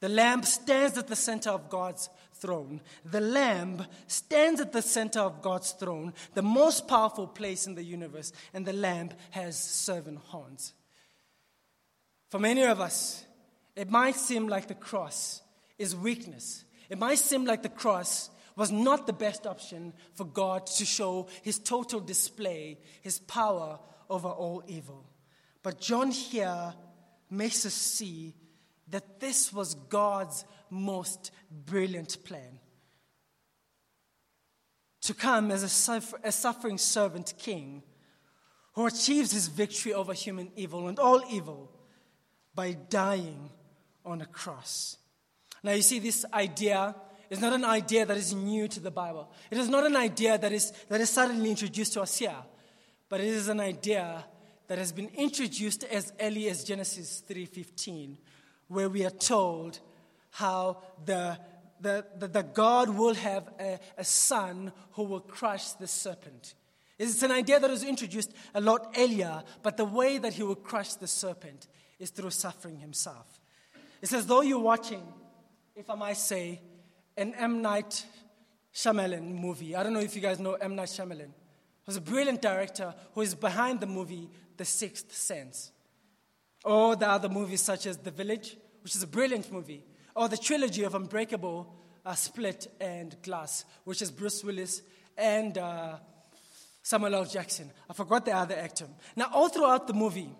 The 0.00 0.08
lamb 0.08 0.42
stands 0.42 0.96
at 0.96 1.08
the 1.08 1.16
center 1.16 1.50
of 1.50 1.68
God's 1.68 2.08
throne. 2.34 2.80
The 3.04 3.20
lamb 3.20 3.86
stands 4.06 4.60
at 4.60 4.72
the 4.72 4.82
center 4.82 5.20
of 5.20 5.42
God's 5.42 5.72
throne, 5.72 6.14
the 6.34 6.42
most 6.42 6.88
powerful 6.88 7.26
place 7.26 7.66
in 7.66 7.74
the 7.74 7.84
universe, 7.84 8.32
and 8.54 8.64
the 8.64 8.72
lamb 8.72 9.10
has 9.30 9.58
seven 9.58 10.16
horns. 10.16 10.72
For 12.30 12.38
many 12.38 12.62
of 12.62 12.80
us, 12.80 13.24
it 13.76 13.90
might 13.90 14.16
seem 14.16 14.48
like 14.48 14.68
the 14.68 14.74
cross 14.74 15.42
is 15.78 15.94
weakness. 15.94 16.64
It 16.88 16.98
might 16.98 17.18
seem 17.18 17.44
like 17.44 17.62
the 17.62 17.68
cross 17.68 18.30
was 18.60 18.70
not 18.70 19.06
the 19.06 19.12
best 19.14 19.46
option 19.46 19.94
for 20.12 20.26
God 20.26 20.66
to 20.66 20.84
show 20.84 21.28
his 21.40 21.58
total 21.58 21.98
display, 21.98 22.78
his 23.00 23.18
power 23.20 23.78
over 24.10 24.28
all 24.28 24.62
evil. 24.66 25.06
But 25.62 25.80
John 25.80 26.10
here 26.10 26.74
makes 27.30 27.64
us 27.64 27.72
see 27.72 28.34
that 28.90 29.18
this 29.18 29.50
was 29.50 29.72
God's 29.72 30.44
most 30.68 31.30
brilliant 31.50 32.22
plan. 32.22 32.60
To 35.04 35.14
come 35.14 35.50
as 35.50 35.62
a, 35.62 35.68
suffer- 35.70 36.20
a 36.22 36.30
suffering 36.30 36.76
servant 36.76 37.32
king 37.38 37.82
who 38.74 38.86
achieves 38.86 39.32
his 39.32 39.48
victory 39.48 39.94
over 39.94 40.12
human 40.12 40.52
evil 40.54 40.86
and 40.88 40.98
all 40.98 41.22
evil 41.30 41.72
by 42.54 42.72
dying 42.90 43.48
on 44.04 44.20
a 44.20 44.26
cross. 44.26 44.98
Now, 45.62 45.72
you 45.72 45.80
see, 45.80 45.98
this 45.98 46.26
idea 46.34 46.94
is 47.30 47.40
not 47.40 47.52
an 47.52 47.64
idea 47.64 48.04
that 48.04 48.16
is 48.16 48.34
new 48.34 48.66
to 48.68 48.80
the 48.80 48.90
Bible. 48.90 49.30
It 49.50 49.58
is 49.58 49.68
not 49.68 49.86
an 49.86 49.96
idea 49.96 50.36
that 50.36 50.52
is, 50.52 50.72
that 50.88 51.00
is 51.00 51.08
suddenly 51.08 51.50
introduced 51.50 51.92
to 51.94 52.02
us 52.02 52.18
here, 52.18 52.36
but 53.08 53.20
it 53.20 53.28
is 53.28 53.48
an 53.48 53.60
idea 53.60 54.24
that 54.66 54.78
has 54.78 54.92
been 54.92 55.10
introduced 55.14 55.84
as 55.84 56.12
early 56.20 56.48
as 56.48 56.64
Genesis 56.64 57.22
3:15, 57.28 58.16
where 58.68 58.88
we 58.88 59.04
are 59.04 59.10
told 59.10 59.80
how 60.30 60.82
the, 61.04 61.38
the, 61.80 62.04
the, 62.18 62.28
the 62.28 62.42
God 62.42 62.90
will 62.90 63.14
have 63.14 63.48
a, 63.58 63.78
a 63.96 64.04
son 64.04 64.72
who 64.92 65.04
will 65.04 65.20
crush 65.20 65.72
the 65.72 65.86
serpent. 65.86 66.54
It's 66.98 67.22
an 67.22 67.32
idea 67.32 67.58
that 67.58 67.70
was 67.70 67.82
introduced 67.82 68.32
a 68.54 68.60
lot 68.60 68.94
earlier, 68.98 69.42
but 69.62 69.76
the 69.76 69.84
way 69.84 70.18
that 70.18 70.34
he 70.34 70.42
will 70.42 70.54
crush 70.54 70.94
the 70.94 71.08
serpent 71.08 71.66
is 71.98 72.10
through 72.10 72.30
suffering 72.30 72.78
himself. 72.78 73.40
It's 74.02 74.12
as 74.12 74.26
though 74.26 74.42
you're 74.42 74.58
watching, 74.60 75.02
if 75.74 75.88
I 75.90 75.94
might 75.94 76.16
say, 76.16 76.60
an 77.16 77.34
M. 77.34 77.62
Night 77.62 78.04
Shyamalan 78.74 79.40
movie. 79.40 79.74
I 79.74 79.82
don't 79.82 79.92
know 79.92 80.00
if 80.00 80.14
you 80.14 80.22
guys 80.22 80.38
know 80.38 80.54
M. 80.54 80.76
Night 80.76 80.88
Shyamalan. 80.88 81.30
He's 81.86 81.96
a 81.96 82.00
brilliant 82.00 82.40
director 82.40 82.94
who 83.14 83.20
is 83.22 83.34
behind 83.34 83.80
the 83.80 83.86
movie 83.86 84.30
The 84.56 84.64
Sixth 84.64 85.12
Sense. 85.14 85.72
Or 86.64 86.94
the 86.94 87.08
other 87.08 87.28
movies 87.28 87.62
such 87.62 87.86
as 87.86 87.96
The 87.96 88.10
Village, 88.10 88.56
which 88.82 88.94
is 88.94 89.02
a 89.02 89.06
brilliant 89.06 89.50
movie. 89.50 89.84
Or 90.14 90.28
the 90.28 90.36
trilogy 90.36 90.84
of 90.84 90.94
Unbreakable, 90.94 91.74
uh, 92.04 92.14
Split, 92.14 92.66
and 92.80 93.16
Glass, 93.22 93.64
which 93.84 94.02
is 94.02 94.10
Bruce 94.10 94.44
Willis 94.44 94.82
and 95.16 95.56
uh, 95.58 95.96
Samuel 96.82 97.14
L. 97.16 97.24
Jackson. 97.24 97.70
I 97.88 97.92
forgot 97.92 98.24
the 98.24 98.32
other 98.32 98.56
actor. 98.56 98.86
Now, 99.16 99.30
all 99.32 99.48
throughout 99.48 99.86
the 99.86 99.94
movie, 99.94 100.30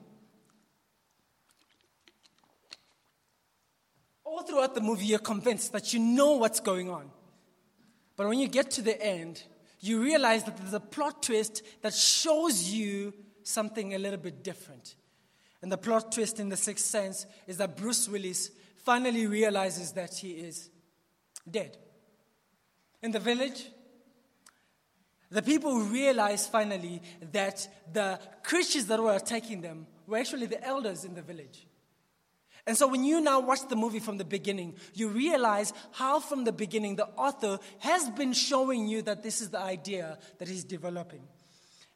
all 4.31 4.43
throughout 4.43 4.75
the 4.75 4.81
movie, 4.81 5.07
you're 5.07 5.19
convinced 5.19 5.73
that 5.73 5.93
you 5.93 5.99
know 5.99 6.37
what's 6.37 6.61
going 6.61 6.89
on. 6.89 7.11
But 8.17 8.29
when 8.29 8.39
you 8.39 8.49
get 8.49 8.71
to 8.73 8.83
the 8.83 9.01
end, 9.03 9.43
you 9.81 10.03
realize 10.03 10.45
that 10.45 10.57
there's 10.57 10.75
a 10.75 10.81
plot 10.81 11.23
twist 11.23 11.63
that 11.83 11.95
shows 11.95 12.71
you 12.71 13.13
something 13.43 13.95
a 13.95 13.99
little 13.99 14.19
bit 14.19 14.45
different. 14.45 14.95
And 15.63 15.73
the 15.73 15.79
plot 15.79 16.13
twist 16.13 16.39
in 16.39 16.49
The 16.49 16.57
Sixth 16.57 16.85
Sense 16.85 17.27
is 17.47 17.57
that 17.57 17.77
Bruce 17.77 18.09
Willis 18.09 18.51
finally 18.85 19.27
realizes 19.27 19.93
that 19.93 20.15
he 20.15 20.33
is 20.33 20.71
dead. 21.51 21.77
In 23.03 23.11
the 23.11 23.19
village, 23.19 23.67
the 25.31 25.43
people 25.43 25.81
realize 25.81 26.47
finally 26.47 27.03
that 27.33 27.67
the 27.93 28.21
creatures 28.43 28.87
that 28.87 29.03
were 29.03 29.15
attacking 29.15 29.61
them 29.61 29.87
were 30.07 30.19
actually 30.19 30.47
the 30.47 30.63
elders 30.65 31.05
in 31.05 31.15
the 31.15 31.23
village. 31.23 31.67
And 32.71 32.79
so 32.79 32.87
when 32.87 33.03
you 33.03 33.21
now 33.21 33.41
watch 33.41 33.67
the 33.69 33.75
movie 33.75 33.99
from 33.99 34.17
the 34.17 34.25
beginning, 34.25 34.77
you 34.95 35.09
realize 35.09 35.73
how 35.91 36.21
from 36.21 36.45
the 36.45 36.53
beginning 36.53 36.95
the 36.95 37.09
author 37.17 37.59
has 37.81 38.09
been 38.11 38.33
showing 38.33 38.87
you 38.87 39.03
that 39.03 39.25
this 39.25 39.41
is 39.41 39.51
the 39.51 39.59
idea 39.59 40.21
that 40.39 40.47
he's 40.47 40.63
developing. 40.63 41.23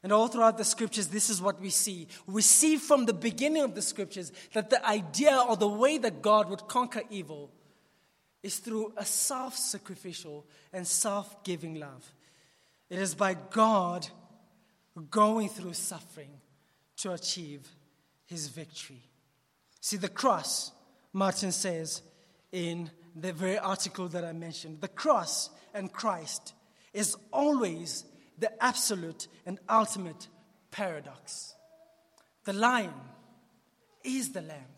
And 0.03 0.11
all 0.11 0.27
throughout 0.27 0.57
the 0.57 0.65
scriptures, 0.65 1.07
this 1.07 1.29
is 1.29 1.41
what 1.41 1.61
we 1.61 1.69
see. 1.69 2.09
We 2.27 2.41
see 2.41 2.75
from 2.75 3.05
the 3.05 3.13
beginning 3.13 3.63
of 3.63 3.73
the 3.73 3.81
scriptures 3.81 4.33
that 4.51 4.69
the 4.69 4.85
idea 4.85 5.45
or 5.47 5.55
the 5.55 5.65
way 5.65 5.97
that 5.97 6.21
God 6.21 6.49
would 6.49 6.67
conquer 6.67 7.03
evil 7.09 7.53
is 8.43 8.57
through 8.57 8.91
a 8.97 9.05
self 9.05 9.55
sacrificial 9.55 10.45
and 10.73 10.85
self 10.85 11.41
giving 11.45 11.75
love. 11.75 12.03
It 12.89 12.99
is 12.99 13.15
by 13.15 13.35
God 13.35 14.09
going 15.09 15.47
through 15.47 15.75
suffering 15.75 16.31
to 16.97 17.13
achieve 17.13 17.65
his 18.25 18.49
victory. 18.49 19.03
See, 19.85 19.97
the 19.97 20.09
cross, 20.09 20.71
Martin 21.13 21.51
says 21.51 22.01
in 22.51 22.89
the 23.15 23.31
very 23.31 23.59
article 23.59 24.07
that 24.07 24.25
I 24.25 24.31
mentioned, 24.31 24.81
the 24.81 24.87
cross 24.87 25.51
and 25.75 25.93
Christ 25.93 26.55
is 26.91 27.15
always 27.31 28.03
the 28.39 28.51
absolute 28.63 29.27
and 29.45 29.59
ultimate 29.69 30.27
paradox. 30.71 31.53
The 32.45 32.53
lion 32.53 32.95
is 34.03 34.31
the 34.31 34.41
lamb. 34.41 34.73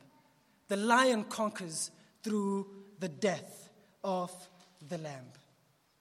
The 0.67 0.75
lion 0.75 1.23
conquers 1.23 1.89
through 2.21 2.67
the 2.99 3.07
death 3.07 3.69
of 4.03 4.29
the 4.89 4.97
lamb, 4.97 5.27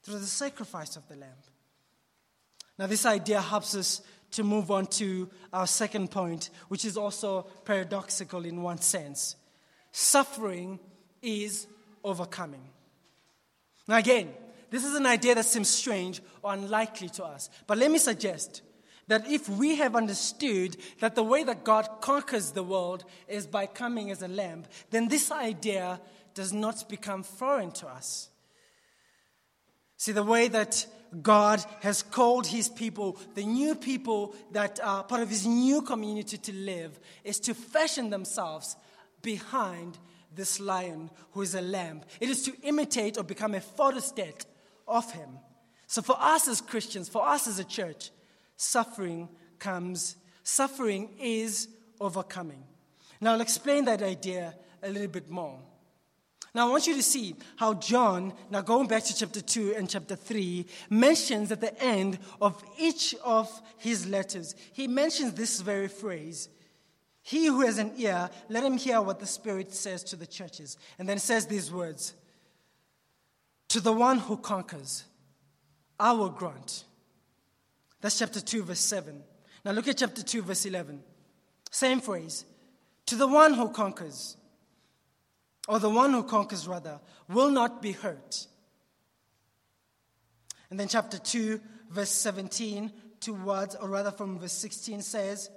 through 0.03 0.19
the 0.19 0.25
sacrifice 0.25 0.97
of 0.97 1.07
the 1.07 1.15
lamb. 1.15 1.39
Now, 2.77 2.87
this 2.87 3.05
idea 3.05 3.39
helps 3.39 3.73
us 3.73 4.01
to 4.31 4.43
move 4.43 4.71
on 4.71 4.87
to 4.87 5.29
our 5.53 5.67
second 5.67 6.11
point, 6.11 6.49
which 6.67 6.85
is 6.85 6.97
also 6.97 7.43
paradoxical 7.65 8.45
in 8.45 8.61
one 8.61 8.79
sense. 8.79 9.35
Suffering 9.91 10.79
is 11.21 11.67
overcoming. 12.03 12.69
Now, 13.87 13.97
again, 13.97 14.29
this 14.69 14.83
is 14.83 14.95
an 14.95 15.05
idea 15.05 15.35
that 15.35 15.45
seems 15.45 15.69
strange 15.69 16.21
or 16.43 16.53
unlikely 16.53 17.09
to 17.09 17.23
us. 17.23 17.49
But 17.65 17.77
let 17.77 17.89
me 17.89 17.97
suggest 17.97 18.61
that 19.07 19.29
if 19.29 19.47
we 19.47 19.77
have 19.77 19.95
understood 19.95 20.75
that 20.99 21.15
the 21.15 21.23
way 21.23 21.43
that 21.43 21.63
God 21.63 21.87
conquers 22.01 22.51
the 22.51 22.63
world 22.63 23.05
is 23.27 23.47
by 23.47 23.65
coming 23.65 24.11
as 24.11 24.21
a 24.21 24.27
lamb, 24.27 24.65
then 24.89 25.07
this 25.07 25.31
idea 25.31 26.01
does 26.33 26.51
not 26.51 26.87
become 26.89 27.23
foreign 27.23 27.71
to 27.71 27.87
us. 27.87 28.29
See, 29.95 30.11
the 30.11 30.23
way 30.23 30.49
that 30.49 30.85
God 31.21 31.63
has 31.81 32.03
called 32.03 32.47
his 32.47 32.69
people, 32.69 33.17
the 33.35 33.45
new 33.45 33.75
people 33.75 34.35
that 34.51 34.79
are 34.83 35.03
part 35.03 35.21
of 35.21 35.29
his 35.29 35.45
new 35.45 35.81
community 35.81 36.37
to 36.37 36.53
live, 36.53 36.99
is 37.23 37.39
to 37.41 37.53
fashion 37.53 38.09
themselves 38.09 38.75
behind 39.21 39.97
this 40.35 40.59
lion 40.59 41.09
who 41.31 41.41
is 41.41 41.55
a 41.55 41.61
lamb. 41.61 42.01
It 42.19 42.29
is 42.29 42.43
to 42.43 42.53
imitate 42.63 43.17
or 43.17 43.23
become 43.23 43.55
a 43.55 43.59
photostat 43.59 44.45
of 44.87 45.11
him. 45.11 45.29
So 45.87 46.01
for 46.01 46.15
us 46.19 46.47
as 46.47 46.61
Christians, 46.61 47.09
for 47.09 47.27
us 47.27 47.47
as 47.47 47.59
a 47.59 47.63
church, 47.63 48.11
suffering 48.55 49.29
comes, 49.59 50.17
suffering 50.43 51.09
is 51.19 51.69
overcoming. 51.99 52.63
Now 53.19 53.33
I'll 53.33 53.41
explain 53.41 53.85
that 53.85 54.01
idea 54.01 54.53
a 54.83 54.89
little 54.89 55.07
bit 55.07 55.29
more. 55.29 55.59
Now, 56.53 56.67
I 56.67 56.71
want 56.71 56.87
you 56.87 56.95
to 56.95 57.03
see 57.03 57.35
how 57.57 57.75
John, 57.75 58.33
now 58.49 58.61
going 58.61 58.87
back 58.87 59.03
to 59.03 59.15
chapter 59.15 59.41
2 59.41 59.75
and 59.77 59.89
chapter 59.89 60.15
3, 60.15 60.65
mentions 60.89 61.51
at 61.51 61.61
the 61.61 61.79
end 61.81 62.19
of 62.41 62.63
each 62.77 63.13
of 63.23 63.49
his 63.77 64.07
letters, 64.07 64.55
he 64.73 64.87
mentions 64.87 65.33
this 65.33 65.61
very 65.61 65.87
phrase 65.87 66.49
He 67.21 67.47
who 67.47 67.61
has 67.61 67.77
an 67.77 67.91
ear, 67.97 68.29
let 68.47 68.63
him 68.63 68.77
hear 68.77 69.01
what 69.01 69.19
the 69.19 69.25
Spirit 69.25 69.73
says 69.73 70.03
to 70.05 70.15
the 70.15 70.25
churches. 70.25 70.77
And 70.97 71.07
then 71.07 71.19
says 71.19 71.45
these 71.45 71.71
words 71.71 72.13
To 73.69 73.81
the 73.81 73.91
one 73.91 74.19
who 74.19 74.37
conquers, 74.37 75.03
I 75.99 76.13
will 76.13 76.29
grant. 76.29 76.85
That's 78.01 78.19
chapter 78.19 78.39
2, 78.39 78.63
verse 78.63 78.79
7. 78.79 79.21
Now 79.65 79.71
look 79.71 79.87
at 79.87 79.97
chapter 79.97 80.23
2, 80.23 80.41
verse 80.43 80.65
11. 80.65 81.03
Same 81.71 81.99
phrase. 81.99 82.45
To 83.07 83.15
the 83.15 83.27
one 83.27 83.53
who 83.53 83.69
conquers, 83.69 84.37
or 85.67 85.79
the 85.79 85.89
one 85.89 86.13
who 86.13 86.23
conquers, 86.23 86.67
rather, 86.67 86.99
will 87.27 87.49
not 87.49 87.81
be 87.81 87.91
hurt. 87.91 88.47
And 90.69 90.79
then 90.79 90.87
chapter 90.87 91.17
2, 91.17 91.59
verse 91.89 92.09
17, 92.09 92.91
towards, 93.19 93.75
or 93.75 93.89
rather 93.89 94.11
from 94.11 94.39
verse 94.39 94.53
16 94.53 95.01
says, 95.01 95.49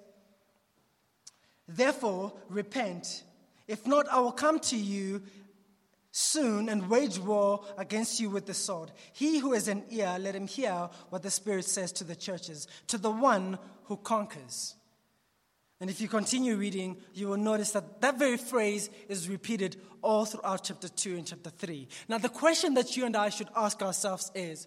Therefore, 1.68 2.32
repent. 2.48 3.22
If 3.68 3.86
not, 3.86 4.08
I 4.08 4.18
will 4.20 4.32
come 4.32 4.58
to 4.60 4.76
you 4.76 5.22
soon 6.12 6.68
and 6.68 6.90
wage 6.90 7.18
war 7.18 7.64
against 7.78 8.18
you 8.18 8.30
with 8.30 8.46
the 8.46 8.54
sword. 8.54 8.90
He 9.12 9.38
who 9.38 9.52
has 9.52 9.68
an 9.68 9.84
ear, 9.90 10.16
let 10.18 10.34
him 10.34 10.48
hear 10.48 10.90
what 11.10 11.22
the 11.22 11.30
Spirit 11.30 11.64
says 11.64 11.92
to 11.92 12.04
the 12.04 12.16
churches, 12.16 12.66
to 12.88 12.98
the 12.98 13.10
one 13.10 13.58
who 13.84 13.96
conquers. 13.96 14.74
And 15.80 15.88
if 15.88 16.00
you 16.00 16.08
continue 16.08 16.56
reading, 16.56 16.98
you 17.14 17.28
will 17.28 17.38
notice 17.38 17.70
that 17.70 18.02
that 18.02 18.18
very 18.18 18.36
phrase 18.36 18.90
is 19.08 19.30
repeated 19.30 19.76
all 20.02 20.26
throughout 20.26 20.64
chapter 20.64 20.88
2 20.88 21.16
and 21.16 21.26
chapter 21.26 21.48
3. 21.48 21.88
Now, 22.06 22.18
the 22.18 22.28
question 22.28 22.74
that 22.74 22.96
you 22.98 23.06
and 23.06 23.16
I 23.16 23.30
should 23.30 23.48
ask 23.56 23.80
ourselves 23.80 24.30
is 24.34 24.66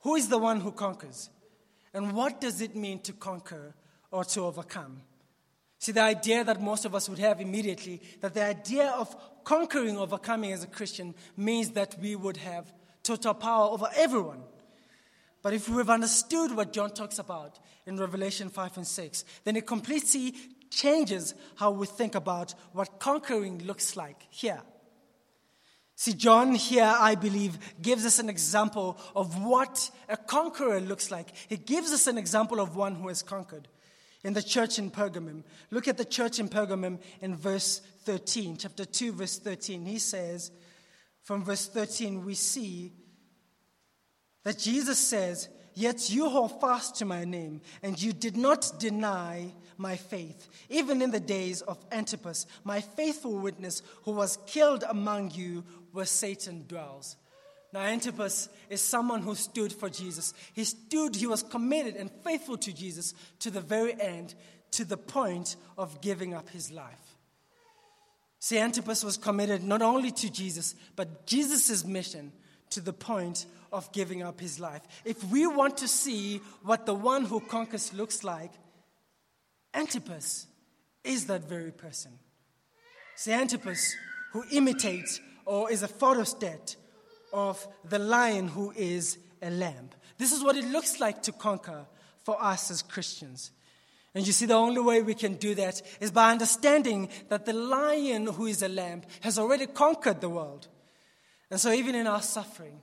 who 0.00 0.16
is 0.16 0.28
the 0.28 0.38
one 0.38 0.60
who 0.60 0.72
conquers? 0.72 1.30
And 1.94 2.12
what 2.12 2.40
does 2.40 2.60
it 2.60 2.74
mean 2.74 2.98
to 3.00 3.12
conquer 3.12 3.74
or 4.10 4.24
to 4.24 4.40
overcome? 4.42 5.02
See, 5.78 5.92
the 5.92 6.02
idea 6.02 6.42
that 6.44 6.60
most 6.60 6.84
of 6.84 6.94
us 6.94 7.08
would 7.08 7.20
have 7.20 7.40
immediately, 7.40 8.02
that 8.20 8.34
the 8.34 8.44
idea 8.44 8.88
of 8.90 9.14
conquering, 9.44 9.96
overcoming 9.96 10.52
as 10.52 10.64
a 10.64 10.66
Christian 10.66 11.14
means 11.36 11.70
that 11.70 11.96
we 12.00 12.16
would 12.16 12.36
have 12.38 12.72
total 13.02 13.34
power 13.34 13.70
over 13.70 13.88
everyone. 13.94 14.42
But 15.42 15.54
if 15.54 15.68
we've 15.68 15.88
understood 15.88 16.54
what 16.54 16.72
John 16.72 16.90
talks 16.90 17.18
about 17.18 17.58
in 17.90 17.98
Revelation 17.98 18.48
5 18.48 18.76
and 18.78 18.86
6, 18.86 19.24
then 19.44 19.56
it 19.56 19.66
completely 19.66 20.34
changes 20.70 21.34
how 21.56 21.72
we 21.72 21.86
think 21.86 22.14
about 22.14 22.54
what 22.72 23.00
conquering 23.00 23.66
looks 23.66 23.96
like 23.96 24.26
here. 24.30 24.62
See, 25.96 26.14
John 26.14 26.54
here, 26.54 26.94
I 26.96 27.16
believe, 27.16 27.58
gives 27.82 28.06
us 28.06 28.20
an 28.20 28.30
example 28.30 28.96
of 29.14 29.42
what 29.42 29.90
a 30.08 30.16
conqueror 30.16 30.80
looks 30.80 31.10
like. 31.10 31.34
He 31.48 31.56
gives 31.56 31.92
us 31.92 32.06
an 32.06 32.16
example 32.16 32.60
of 32.60 32.76
one 32.76 32.94
who 32.94 33.08
has 33.08 33.22
conquered. 33.22 33.68
In 34.22 34.32
the 34.32 34.42
church 34.42 34.78
in 34.78 34.90
Pergamum, 34.90 35.42
look 35.70 35.88
at 35.88 35.98
the 35.98 36.04
church 36.04 36.38
in 36.38 36.48
Pergamum 36.48 37.00
in 37.20 37.34
verse 37.34 37.80
13, 38.04 38.56
chapter 38.56 38.84
2, 38.84 39.12
verse 39.12 39.38
13. 39.38 39.84
He 39.84 39.98
says, 39.98 40.52
from 41.22 41.44
verse 41.44 41.66
13, 41.66 42.24
we 42.24 42.34
see 42.34 42.92
that 44.44 44.58
Jesus 44.58 44.98
says, 44.98 45.48
Yet 45.80 46.10
you 46.10 46.28
hold 46.28 46.60
fast 46.60 46.96
to 46.96 47.06
my 47.06 47.24
name, 47.24 47.62
and 47.82 48.00
you 48.00 48.12
did 48.12 48.36
not 48.36 48.70
deny 48.78 49.54
my 49.78 49.96
faith, 49.96 50.46
even 50.68 51.00
in 51.00 51.10
the 51.10 51.18
days 51.18 51.62
of 51.62 51.78
Antipas, 51.90 52.46
my 52.64 52.82
faithful 52.82 53.38
witness, 53.38 53.80
who 54.02 54.10
was 54.10 54.38
killed 54.46 54.84
among 54.86 55.30
you 55.30 55.64
where 55.92 56.04
Satan 56.04 56.66
dwells. 56.68 57.16
Now, 57.72 57.80
Antipas 57.80 58.50
is 58.68 58.82
someone 58.82 59.22
who 59.22 59.34
stood 59.34 59.72
for 59.72 59.88
Jesus. 59.88 60.34
He 60.52 60.64
stood, 60.64 61.16
he 61.16 61.26
was 61.26 61.42
committed 61.42 61.96
and 61.96 62.10
faithful 62.10 62.58
to 62.58 62.74
Jesus 62.74 63.14
to 63.38 63.50
the 63.50 63.62
very 63.62 63.98
end, 63.98 64.34
to 64.72 64.84
the 64.84 64.98
point 64.98 65.56
of 65.78 66.02
giving 66.02 66.34
up 66.34 66.50
his 66.50 66.70
life. 66.70 67.16
See, 68.38 68.58
Antipas 68.58 69.02
was 69.02 69.16
committed 69.16 69.62
not 69.62 69.80
only 69.80 70.10
to 70.10 70.30
Jesus, 70.30 70.74
but 70.94 71.26
Jesus' 71.26 71.86
mission 71.86 72.32
to 72.70 72.80
the 72.80 72.92
point 72.92 73.46
of 73.72 73.92
giving 73.92 74.22
up 74.22 74.40
his 74.40 74.58
life. 74.58 74.82
If 75.04 75.22
we 75.24 75.46
want 75.46 75.76
to 75.78 75.88
see 75.88 76.40
what 76.62 76.86
the 76.86 76.94
one 76.94 77.24
who 77.24 77.40
conquers 77.40 77.92
looks 77.92 78.24
like, 78.24 78.52
Antipas 79.74 80.46
is 81.04 81.26
that 81.26 81.48
very 81.48 81.70
person. 81.70 82.12
See, 83.16 83.32
Antipas, 83.32 83.94
who 84.32 84.44
imitates 84.50 85.20
or 85.44 85.70
is 85.70 85.82
a 85.82 85.88
photostat 85.88 86.76
of 87.32 87.66
the 87.84 87.98
lion 87.98 88.48
who 88.48 88.72
is 88.76 89.18
a 89.42 89.50
lamb. 89.50 89.90
This 90.18 90.32
is 90.32 90.42
what 90.42 90.56
it 90.56 90.64
looks 90.64 91.00
like 91.00 91.22
to 91.22 91.32
conquer 91.32 91.86
for 92.24 92.42
us 92.42 92.70
as 92.70 92.82
Christians. 92.82 93.52
And 94.14 94.26
you 94.26 94.32
see, 94.32 94.46
the 94.46 94.54
only 94.54 94.80
way 94.80 95.02
we 95.02 95.14
can 95.14 95.34
do 95.34 95.54
that 95.54 95.80
is 96.00 96.10
by 96.10 96.32
understanding 96.32 97.08
that 97.28 97.46
the 97.46 97.52
lion 97.52 98.26
who 98.26 98.46
is 98.46 98.62
a 98.62 98.68
lamb 98.68 99.02
has 99.20 99.38
already 99.38 99.66
conquered 99.66 100.20
the 100.20 100.28
world. 100.28 100.68
And 101.50 101.58
so, 101.60 101.72
even 101.72 101.94
in 101.94 102.06
our 102.06 102.22
suffering, 102.22 102.80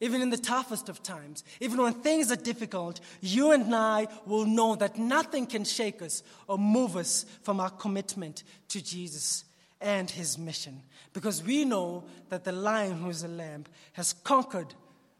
even 0.00 0.20
in 0.20 0.30
the 0.30 0.36
toughest 0.36 0.88
of 0.88 1.02
times, 1.02 1.44
even 1.60 1.80
when 1.80 1.94
things 1.94 2.30
are 2.30 2.36
difficult, 2.36 3.00
you 3.20 3.52
and 3.52 3.74
I 3.74 4.08
will 4.26 4.44
know 4.44 4.76
that 4.76 4.98
nothing 4.98 5.46
can 5.46 5.64
shake 5.64 6.02
us 6.02 6.22
or 6.46 6.58
move 6.58 6.96
us 6.96 7.26
from 7.42 7.58
our 7.58 7.70
commitment 7.70 8.44
to 8.68 8.82
Jesus 8.82 9.44
and 9.80 10.10
his 10.10 10.38
mission. 10.38 10.82
Because 11.12 11.42
we 11.42 11.64
know 11.64 12.04
that 12.28 12.44
the 12.44 12.52
lion 12.52 12.98
who 12.98 13.08
is 13.08 13.22
a 13.22 13.28
lamb 13.28 13.64
has 13.92 14.12
conquered 14.12 14.74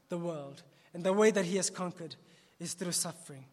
the 0.08 0.18
world. 0.18 0.62
And 0.92 1.02
the 1.02 1.12
way 1.12 1.30
that 1.30 1.44
he 1.44 1.56
has 1.56 1.70
conquered 1.70 2.14
is 2.60 2.74
through 2.74 2.92
suffering. 2.92 3.44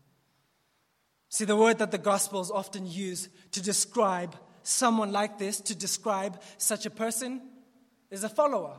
See, 1.29 1.45
the 1.45 1.55
word 1.55 1.79
that 1.79 1.91
the 1.91 1.97
Gospels 1.97 2.51
often 2.51 2.85
use 2.85 3.29
to 3.51 3.61
describe 3.61 4.35
someone 4.63 5.11
like 5.11 5.37
this, 5.39 5.61
to 5.61 5.75
describe 5.75 6.41
such 6.57 6.85
a 6.85 6.91
person, 6.91 7.41
is 8.09 8.23
a 8.23 8.29
follower 8.29 8.77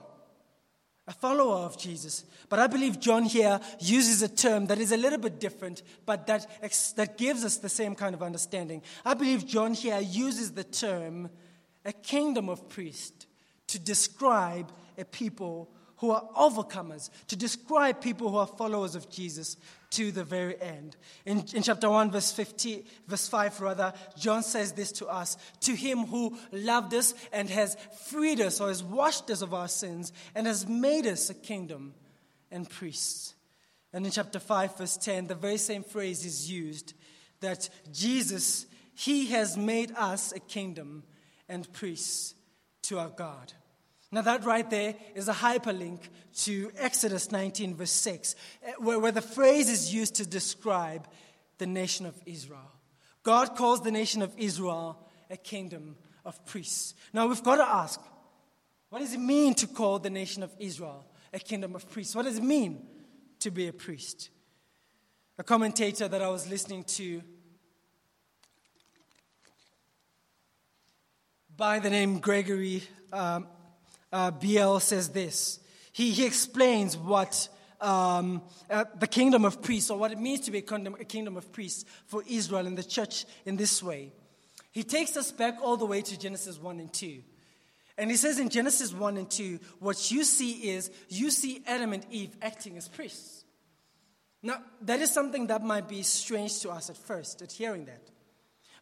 a 1.08 1.12
follower 1.12 1.64
of 1.64 1.78
Jesus. 1.78 2.24
But 2.48 2.58
I 2.58 2.66
believe 2.66 3.00
John 3.00 3.24
here 3.24 3.60
uses 3.80 4.22
a 4.22 4.28
term 4.28 4.66
that 4.66 4.78
is 4.78 4.92
a 4.92 4.96
little 4.96 5.18
bit 5.18 5.40
different, 5.40 5.82
but 6.06 6.26
that, 6.28 6.46
that 6.96 7.18
gives 7.18 7.44
us 7.44 7.56
the 7.56 7.68
same 7.68 7.94
kind 7.94 8.14
of 8.14 8.22
understanding. 8.22 8.82
I 9.04 9.14
believe 9.14 9.46
John 9.46 9.74
here 9.74 10.00
uses 10.00 10.52
the 10.52 10.64
term 10.64 11.30
a 11.84 11.92
kingdom 11.92 12.48
of 12.48 12.68
priests 12.68 13.26
to 13.68 13.78
describe 13.78 14.72
a 14.96 15.04
people 15.04 15.70
who 16.02 16.10
are 16.10 16.28
overcomers, 16.36 17.10
to 17.28 17.36
describe 17.36 18.00
people 18.00 18.28
who 18.28 18.36
are 18.36 18.46
followers 18.46 18.96
of 18.96 19.08
Jesus 19.08 19.56
to 19.90 20.10
the 20.10 20.24
very 20.24 20.60
end. 20.60 20.96
In, 21.24 21.44
in 21.54 21.62
chapter 21.62 21.88
1, 21.88 22.10
verse 22.10 22.32
50, 22.32 22.84
verse 23.06 23.28
5, 23.28 23.60
rather, 23.60 23.92
John 24.18 24.42
says 24.42 24.72
this 24.72 24.90
to 24.94 25.06
us 25.06 25.36
To 25.60 25.76
him 25.76 26.06
who 26.06 26.36
loved 26.50 26.92
us 26.92 27.14
and 27.32 27.48
has 27.50 27.76
freed 28.06 28.40
us 28.40 28.60
or 28.60 28.66
has 28.66 28.82
washed 28.82 29.30
us 29.30 29.42
of 29.42 29.54
our 29.54 29.68
sins 29.68 30.12
and 30.34 30.48
has 30.48 30.66
made 30.66 31.06
us 31.06 31.30
a 31.30 31.34
kingdom 31.34 31.94
and 32.50 32.68
priests. 32.68 33.36
And 33.92 34.04
in 34.04 34.10
chapter 34.10 34.40
5, 34.40 34.78
verse 34.78 34.96
10, 34.96 35.28
the 35.28 35.36
very 35.36 35.56
same 35.56 35.84
phrase 35.84 36.26
is 36.26 36.50
used 36.50 36.94
that 37.38 37.68
Jesus, 37.92 38.66
he 38.96 39.26
has 39.26 39.56
made 39.56 39.92
us 39.96 40.32
a 40.32 40.40
kingdom 40.40 41.04
and 41.48 41.72
priests 41.72 42.34
to 42.82 42.98
our 42.98 43.10
God. 43.10 43.52
Now, 44.14 44.20
that 44.20 44.44
right 44.44 44.68
there 44.68 44.94
is 45.14 45.28
a 45.28 45.32
hyperlink 45.32 46.00
to 46.42 46.70
Exodus 46.76 47.32
19, 47.32 47.74
verse 47.74 47.90
6, 47.90 48.34
eh, 48.62 48.72
where, 48.78 48.98
where 48.98 49.10
the 49.10 49.22
phrase 49.22 49.70
is 49.70 49.92
used 49.92 50.16
to 50.16 50.26
describe 50.26 51.08
the 51.56 51.66
nation 51.66 52.04
of 52.04 52.14
Israel. 52.26 52.70
God 53.22 53.56
calls 53.56 53.80
the 53.80 53.90
nation 53.90 54.20
of 54.20 54.34
Israel 54.36 54.98
a 55.30 55.38
kingdom 55.38 55.96
of 56.26 56.44
priests. 56.44 56.94
Now, 57.14 57.26
we've 57.26 57.42
got 57.42 57.56
to 57.56 57.66
ask 57.66 57.98
what 58.90 58.98
does 58.98 59.14
it 59.14 59.20
mean 59.20 59.54
to 59.54 59.66
call 59.66 59.98
the 59.98 60.10
nation 60.10 60.42
of 60.42 60.54
Israel 60.58 61.06
a 61.32 61.38
kingdom 61.38 61.74
of 61.74 61.88
priests? 61.88 62.14
What 62.14 62.26
does 62.26 62.36
it 62.36 62.44
mean 62.44 62.86
to 63.38 63.50
be 63.50 63.68
a 63.68 63.72
priest? 63.72 64.28
A 65.38 65.42
commentator 65.42 66.08
that 66.08 66.20
I 66.20 66.28
was 66.28 66.46
listening 66.46 66.84
to 66.84 67.22
by 71.56 71.78
the 71.78 71.88
name 71.88 72.18
Gregory 72.18 72.82
um, 73.14 73.46
uh, 74.12 74.30
Beale 74.30 74.80
says 74.80 75.08
this. 75.08 75.58
He, 75.92 76.10
he 76.10 76.24
explains 76.24 76.96
what 76.96 77.48
um, 77.80 78.42
uh, 78.70 78.84
the 78.98 79.06
kingdom 79.06 79.44
of 79.44 79.60
priests, 79.60 79.90
or 79.90 79.98
what 79.98 80.12
it 80.12 80.18
means 80.18 80.40
to 80.40 80.50
be 80.50 80.58
a 80.58 80.62
kingdom, 80.62 80.96
a 81.00 81.04
kingdom 81.04 81.36
of 81.36 81.52
priests 81.52 81.84
for 82.06 82.22
Israel 82.28 82.66
and 82.66 82.78
the 82.78 82.84
church 82.84 83.24
in 83.44 83.56
this 83.56 83.82
way. 83.82 84.12
He 84.70 84.84
takes 84.84 85.16
us 85.16 85.32
back 85.32 85.58
all 85.62 85.76
the 85.76 85.84
way 85.84 86.00
to 86.00 86.18
Genesis 86.18 86.58
1 86.58 86.80
and 86.80 86.92
2. 86.92 87.22
And 87.98 88.10
he 88.10 88.16
says 88.16 88.38
in 88.38 88.48
Genesis 88.48 88.92
1 88.92 89.16
and 89.18 89.30
2, 89.30 89.58
what 89.80 90.10
you 90.10 90.24
see 90.24 90.70
is 90.70 90.90
you 91.08 91.30
see 91.30 91.62
Adam 91.66 91.92
and 91.92 92.06
Eve 92.10 92.34
acting 92.40 92.78
as 92.78 92.88
priests. 92.88 93.44
Now, 94.42 94.58
that 94.82 95.00
is 95.00 95.12
something 95.12 95.48
that 95.48 95.62
might 95.62 95.88
be 95.88 96.02
strange 96.02 96.60
to 96.60 96.70
us 96.70 96.88
at 96.88 96.96
first, 96.96 97.42
at 97.42 97.52
hearing 97.52 97.84
that. 97.84 98.08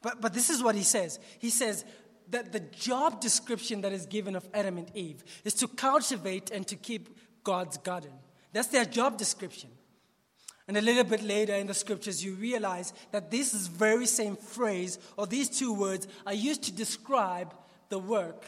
But, 0.03 0.21
but 0.21 0.33
this 0.33 0.49
is 0.49 0.63
what 0.63 0.75
he 0.75 0.83
says. 0.83 1.19
He 1.39 1.51
says 1.51 1.85
that 2.31 2.53
the 2.53 2.61
job 2.61 3.21
description 3.21 3.81
that 3.83 3.93
is 3.93 4.07
given 4.07 4.37
of 4.37 4.49
Adam 4.55 4.79
and 4.79 4.91
Eve 4.95 5.25
is 5.45 5.55
to 5.55 5.69
cultivate 5.69 6.51
and 6.51 6.67
to 6.67 6.77
keep 6.77 7.17
God's 7.45 7.79
garden. 7.79 8.13
That's 8.53 8.69
their 8.69 8.85
job 8.85 9.19
description. 9.19 9.71
And 10.69 10.77
a 10.77 10.81
little 10.81 11.05
bit 11.05 11.23
later 11.23 11.55
in 11.55 11.67
the 11.67 11.75
scriptures, 11.75 12.25
you 12.25 12.35
realize 12.35 12.93
that 13.11 13.31
this 13.31 13.53
very 13.67 14.07
same 14.07 14.37
phrase 14.37 14.99
or 15.17 15.27
these 15.27 15.49
two 15.49 15.73
words 15.73 16.07
are 16.27 16.35
used 16.35 16.63
to 16.65 16.73
describe 16.73 17.55
the 17.89 17.99
work 17.99 18.45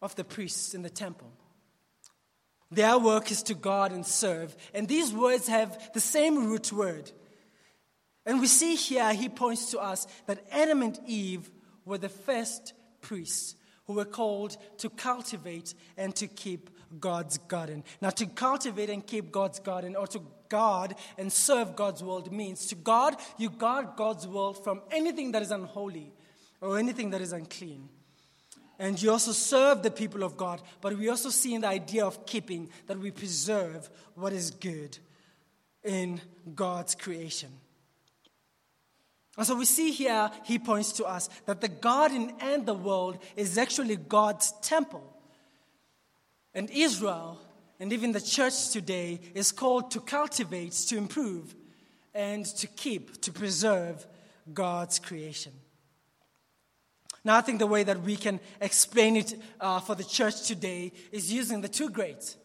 of 0.00 0.14
the 0.14 0.24
priests 0.24 0.74
in 0.74 0.82
the 0.82 0.90
temple. 0.90 1.32
Their 2.70 2.98
work 2.98 3.30
is 3.30 3.42
to 3.44 3.54
guard 3.54 3.92
and 3.92 4.06
serve. 4.06 4.56
And 4.74 4.86
these 4.86 5.12
words 5.12 5.48
have 5.48 5.92
the 5.94 6.00
same 6.00 6.46
root 6.46 6.72
word. 6.72 7.10
And 8.24 8.40
we 8.40 8.46
see 8.46 8.74
here, 8.74 9.12
he 9.12 9.28
points 9.28 9.70
to 9.70 9.78
us 9.78 10.06
that 10.26 10.44
Adam 10.50 10.82
and 10.82 10.98
Eve 11.06 11.50
were 11.84 11.98
the 11.98 12.08
first 12.08 12.72
priests 13.06 13.54
who 13.86 13.92
were 13.92 14.04
called 14.04 14.56
to 14.78 14.90
cultivate 14.90 15.74
and 15.96 16.14
to 16.16 16.26
keep 16.26 16.70
God's 16.98 17.38
garden. 17.38 17.84
Now, 18.00 18.10
to 18.10 18.26
cultivate 18.26 18.90
and 18.90 19.06
keep 19.06 19.30
God's 19.30 19.60
garden, 19.60 19.94
or 19.94 20.06
to 20.08 20.20
guard 20.48 20.94
and 21.16 21.32
serve 21.32 21.76
God's 21.76 22.02
world, 22.02 22.32
means 22.32 22.66
to 22.66 22.74
guard, 22.74 23.14
you 23.38 23.48
guard 23.48 23.88
God's 23.96 24.26
world 24.26 24.62
from 24.62 24.80
anything 24.90 25.32
that 25.32 25.42
is 25.42 25.52
unholy 25.52 26.12
or 26.60 26.78
anything 26.78 27.10
that 27.10 27.20
is 27.20 27.32
unclean. 27.32 27.88
And 28.78 29.00
you 29.00 29.10
also 29.10 29.32
serve 29.32 29.82
the 29.82 29.90
people 29.90 30.22
of 30.22 30.36
God, 30.36 30.60
but 30.80 30.98
we 30.98 31.08
also 31.08 31.30
see 31.30 31.54
in 31.54 31.62
the 31.62 31.68
idea 31.68 32.04
of 32.04 32.26
keeping 32.26 32.68
that 32.88 32.98
we 32.98 33.10
preserve 33.10 33.88
what 34.14 34.32
is 34.32 34.50
good 34.50 34.98
in 35.82 36.20
God's 36.54 36.94
creation. 36.94 37.50
And 39.36 39.46
so 39.46 39.54
we 39.54 39.66
see 39.66 39.90
here, 39.90 40.30
he 40.44 40.58
points 40.58 40.92
to 40.92 41.04
us 41.04 41.28
that 41.44 41.60
the 41.60 41.68
garden 41.68 42.32
and 42.40 42.64
the 42.64 42.74
world 42.74 43.18
is 43.36 43.58
actually 43.58 43.96
God's 43.96 44.52
temple. 44.62 45.12
And 46.54 46.70
Israel, 46.70 47.38
and 47.78 47.92
even 47.92 48.12
the 48.12 48.20
church 48.20 48.70
today, 48.70 49.20
is 49.34 49.52
called 49.52 49.90
to 49.90 50.00
cultivate, 50.00 50.72
to 50.88 50.96
improve, 50.96 51.54
and 52.14 52.46
to 52.46 52.66
keep, 52.66 53.20
to 53.20 53.30
preserve 53.30 54.06
God's 54.52 54.98
creation. 54.98 55.52
Now, 57.22 57.36
I 57.36 57.40
think 57.42 57.58
the 57.58 57.66
way 57.66 57.82
that 57.82 58.02
we 58.02 58.16
can 58.16 58.40
explain 58.60 59.16
it 59.16 59.34
uh, 59.60 59.80
for 59.80 59.94
the 59.96 60.04
church 60.04 60.46
today 60.46 60.92
is 61.12 61.30
using 61.30 61.60
the 61.60 61.68
two 61.68 61.90
greats. 61.90 62.36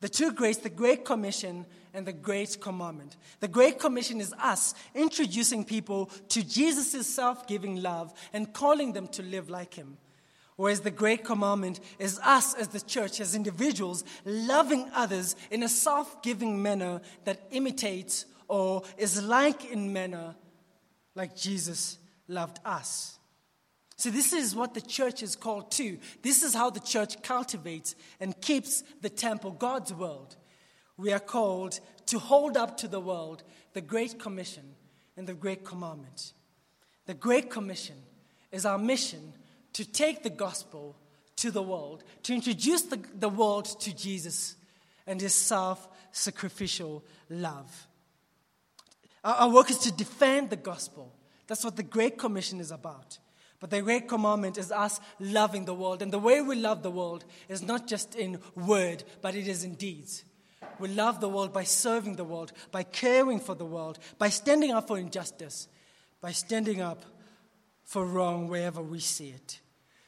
The 0.00 0.08
two 0.08 0.32
greats, 0.32 0.58
the 0.58 0.70
Great 0.70 1.04
Commission 1.04 1.66
and 1.94 2.06
the 2.06 2.12
Great 2.12 2.60
Commandment. 2.60 3.16
The 3.40 3.48
Great 3.48 3.78
Commission 3.78 4.20
is 4.20 4.34
us 4.34 4.74
introducing 4.94 5.64
people 5.64 6.06
to 6.28 6.44
Jesus' 6.44 7.06
self 7.06 7.46
giving 7.46 7.80
love 7.80 8.12
and 8.32 8.52
calling 8.52 8.92
them 8.92 9.08
to 9.08 9.22
live 9.22 9.48
like 9.48 9.74
Him. 9.74 9.96
Whereas 10.56 10.80
the 10.80 10.90
Great 10.90 11.24
Commandment 11.24 11.80
is 11.98 12.18
us 12.22 12.54
as 12.54 12.68
the 12.68 12.80
church, 12.80 13.20
as 13.20 13.34
individuals, 13.34 14.04
loving 14.24 14.90
others 14.94 15.36
in 15.50 15.62
a 15.62 15.68
self 15.68 16.22
giving 16.22 16.62
manner 16.62 17.00
that 17.24 17.46
imitates 17.50 18.26
or 18.48 18.82
is 18.98 19.22
like 19.22 19.64
in 19.64 19.92
manner 19.92 20.34
like 21.14 21.36
Jesus 21.36 21.98
loved 22.28 22.58
us. 22.64 23.18
So, 23.96 24.10
this 24.10 24.32
is 24.32 24.56
what 24.56 24.74
the 24.74 24.80
church 24.80 25.22
is 25.22 25.36
called 25.36 25.70
to. 25.72 25.98
This 26.22 26.42
is 26.42 26.54
how 26.54 26.70
the 26.70 26.80
church 26.80 27.22
cultivates 27.22 27.94
and 28.18 28.38
keeps 28.40 28.82
the 29.00 29.08
temple, 29.08 29.52
God's 29.52 29.94
world. 29.94 30.36
We 30.96 31.12
are 31.12 31.20
called 31.20 31.80
to 32.06 32.18
hold 32.18 32.56
up 32.56 32.76
to 32.78 32.88
the 32.88 33.00
world 33.00 33.42
the 33.72 33.80
Great 33.80 34.18
Commission 34.18 34.74
and 35.16 35.26
the 35.26 35.34
Great 35.34 35.64
Commandment. 35.64 36.32
The 37.06 37.14
Great 37.14 37.50
Commission 37.50 37.96
is 38.52 38.64
our 38.64 38.78
mission 38.78 39.32
to 39.72 39.84
take 39.84 40.22
the 40.22 40.30
gospel 40.30 40.96
to 41.36 41.50
the 41.50 41.62
world, 41.62 42.04
to 42.22 42.34
introduce 42.34 42.82
the, 42.82 43.00
the 43.18 43.28
world 43.28 43.64
to 43.80 43.94
Jesus 43.94 44.56
and 45.06 45.20
his 45.20 45.34
self 45.34 45.88
sacrificial 46.12 47.04
love. 47.28 47.88
Our, 49.24 49.34
our 49.34 49.50
work 49.50 49.70
is 49.70 49.78
to 49.78 49.92
defend 49.92 50.50
the 50.50 50.56
gospel. 50.56 51.12
That's 51.46 51.64
what 51.64 51.76
the 51.76 51.82
Great 51.82 52.18
Commission 52.18 52.60
is 52.60 52.70
about. 52.70 53.18
But 53.60 53.70
the 53.70 53.80
great 53.80 54.08
commandment 54.08 54.58
is 54.58 54.70
us 54.70 55.00
loving 55.18 55.64
the 55.64 55.72
world. 55.72 56.02
And 56.02 56.12
the 56.12 56.18
way 56.18 56.42
we 56.42 56.54
love 56.56 56.82
the 56.82 56.90
world 56.90 57.24
is 57.48 57.62
not 57.62 57.86
just 57.86 58.14
in 58.14 58.38
word, 58.54 59.04
but 59.22 59.34
it 59.34 59.48
is 59.48 59.64
in 59.64 59.74
deeds. 59.74 60.24
We 60.78 60.88
love 60.88 61.20
the 61.20 61.28
world 61.28 61.52
by 61.52 61.64
serving 61.64 62.16
the 62.16 62.24
world, 62.24 62.52
by 62.70 62.82
caring 62.82 63.40
for 63.40 63.54
the 63.54 63.64
world, 63.64 63.98
by 64.18 64.28
standing 64.28 64.72
up 64.72 64.88
for 64.88 64.98
injustice, 64.98 65.68
by 66.20 66.32
standing 66.32 66.80
up 66.80 67.04
for 67.84 68.04
wrong 68.04 68.48
wherever 68.48 68.82
we 68.82 69.00
see 69.00 69.28
it. 69.28 69.60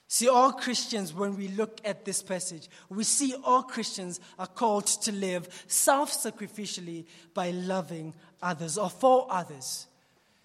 See, 0.09 0.29
all 0.29 0.53
Christians, 0.53 1.13
when 1.13 1.37
we 1.37 1.49
look 1.49 1.81
at 1.85 2.05
this 2.05 2.23
passage, 2.23 2.69
we 2.89 3.03
see 3.03 3.35
all 3.45 3.63
Christians 3.63 4.21
are 4.39 4.47
called 4.47 4.87
to 4.87 5.13
live 5.13 5.49
self 5.67 6.13
sacrificially 6.13 7.07
by 7.35 7.51
loving 7.51 8.15
others 8.41 8.79
or 8.79 8.89
for 8.89 9.27
others. 9.31 9.89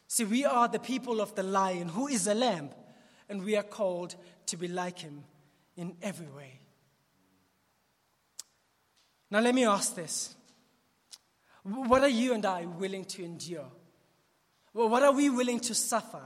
See, 0.07 0.25
we 0.25 0.45
are 0.45 0.67
the 0.67 0.79
people 0.79 1.21
of 1.21 1.35
the 1.35 1.43
lion 1.43 1.89
who 1.89 2.07
is 2.07 2.27
a 2.27 2.33
lamb 2.33 2.71
and 3.29 3.43
we 3.43 3.55
are 3.55 3.63
called 3.63 4.15
to 4.47 4.57
be 4.57 4.67
like 4.67 4.99
him 4.99 5.23
in 5.77 5.95
every 6.01 6.27
way. 6.27 6.59
Now, 9.31 9.39
let 9.39 9.55
me 9.55 9.65
ask 9.65 9.95
this 9.95 10.35
What 11.63 12.03
are 12.03 12.09
you 12.09 12.33
and 12.33 12.45
I 12.45 12.65
willing 12.65 13.05
to 13.05 13.23
endure? 13.23 13.65
What 14.73 15.03
are 15.03 15.11
we 15.11 15.29
willing 15.29 15.59
to 15.61 15.73
suffer 15.73 16.21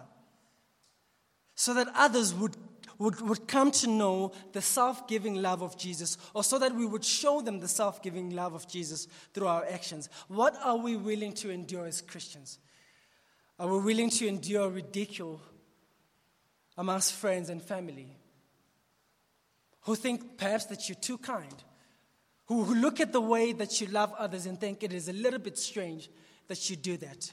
so 1.55 1.73
that 1.73 1.87
others 1.95 2.33
would, 2.33 2.55
would, 2.99 3.21
would 3.21 3.47
come 3.47 3.71
to 3.71 3.87
know 3.87 4.33
the 4.51 4.61
self 4.61 5.07
giving 5.07 5.41
love 5.41 5.61
of 5.61 5.77
Jesus, 5.77 6.17
or 6.33 6.43
so 6.43 6.59
that 6.59 6.75
we 6.75 6.85
would 6.85 7.05
show 7.05 7.41
them 7.41 7.59
the 7.59 7.67
self 7.67 8.01
giving 8.01 8.31
love 8.31 8.53
of 8.53 8.67
Jesus 8.67 9.07
through 9.33 9.47
our 9.47 9.65
actions? 9.65 10.09
What 10.27 10.55
are 10.63 10.77
we 10.77 10.95
willing 10.95 11.33
to 11.33 11.49
endure 11.49 11.85
as 11.85 12.01
Christians? 12.01 12.59
Are 13.57 13.67
we 13.67 13.79
willing 13.79 14.09
to 14.09 14.27
endure 14.27 14.69
ridicule 14.69 15.41
amongst 16.77 17.13
friends 17.13 17.49
and 17.49 17.61
family 17.61 18.17
who 19.81 19.95
think 19.95 20.37
perhaps 20.37 20.65
that 20.65 20.89
you're 20.89 20.97
too 20.97 21.17
kind, 21.17 21.63
who, 22.47 22.63
who 22.63 22.75
look 22.75 22.99
at 22.99 23.11
the 23.11 23.21
way 23.21 23.53
that 23.53 23.81
you 23.81 23.87
love 23.87 24.13
others 24.17 24.45
and 24.45 24.59
think 24.59 24.83
it 24.83 24.93
is 24.93 25.09
a 25.09 25.13
little 25.13 25.39
bit 25.39 25.57
strange 25.57 26.09
that 26.47 26.69
you 26.69 26.75
do 26.75 26.97
that. 26.97 27.31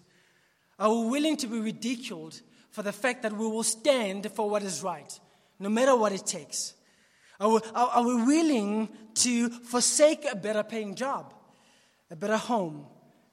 Are 0.78 0.92
we 0.92 1.06
willing 1.10 1.36
to 1.38 1.46
be 1.46 1.60
ridiculed 1.60 2.40
for 2.70 2.82
the 2.82 2.92
fact 2.92 3.22
that 3.22 3.32
we 3.32 3.46
will 3.46 3.62
stand 3.62 4.30
for 4.32 4.48
what 4.48 4.62
is 4.62 4.82
right, 4.82 5.18
no 5.58 5.68
matter 5.68 5.94
what 5.94 6.12
it 6.12 6.26
takes? 6.26 6.74
Are 7.38 7.48
we, 7.48 7.60
are, 7.74 7.88
are 7.88 8.06
we 8.06 8.22
willing 8.22 8.88
to 9.16 9.48
forsake 9.48 10.24
a 10.30 10.36
better 10.36 10.62
paying 10.62 10.94
job, 10.94 11.34
a 12.10 12.16
better 12.16 12.36
home, 12.36 12.86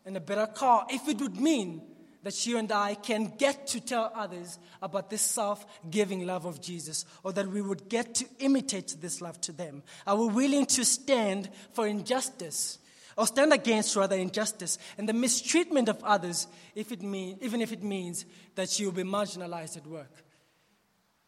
and 0.06 0.18
a 0.18 0.22
better 0.22 0.48
car 0.48 0.86
if 0.90 1.08
it 1.08 1.20
would 1.20 1.40
mean 1.40 1.82
that 2.24 2.46
you 2.46 2.58
and 2.58 2.72
I 2.72 2.96
can 2.96 3.34
get 3.38 3.68
to 3.68 3.80
tell 3.80 4.12
others 4.16 4.60
about 4.82 5.10
this 5.10 5.22
self 5.22 5.66
giving 5.90 6.26
love 6.26 6.46
of 6.46 6.62
Jesus, 6.62 7.06
or 7.24 7.32
that 7.34 7.48
we 7.48 7.62
would 7.62 7.90
get 7.90 8.16
to 8.16 8.26
imitate 8.40 8.98
this 9.00 9.22
love 9.22 9.40
to 9.42 9.52
them? 9.52 9.84
Are 10.06 10.16
we 10.16 10.28
willing 10.28 10.66
to 10.68 10.84
stand 10.84 11.50
for 11.74 11.88
injustice, 11.88 12.80
or 13.18 13.28
stand 13.28 13.54
against 13.54 13.96
rather 13.96 14.16
injustice 14.16 14.78
and 14.98 15.08
the 15.08 15.14
mistreatment 15.14 15.90
of 15.90 16.04
others, 16.04 16.48
if 16.76 16.92
it 16.92 17.02
mean, 17.02 17.38
even 17.42 17.62
if 17.62 17.72
it 17.72 17.84
means 17.84 18.26
that 18.56 18.80
you'll 18.80 18.92
be 18.92 19.04
marginalized 19.04 19.78
at 19.78 19.88
work? 19.88 20.24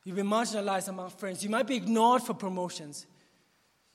You'll 0.03 0.15
be 0.15 0.23
marginalized 0.23 0.87
among 0.87 1.11
friends. 1.11 1.43
You 1.43 1.49
might 1.49 1.67
be 1.67 1.75
ignored 1.75 2.23
for 2.23 2.33
promotions. 2.33 3.05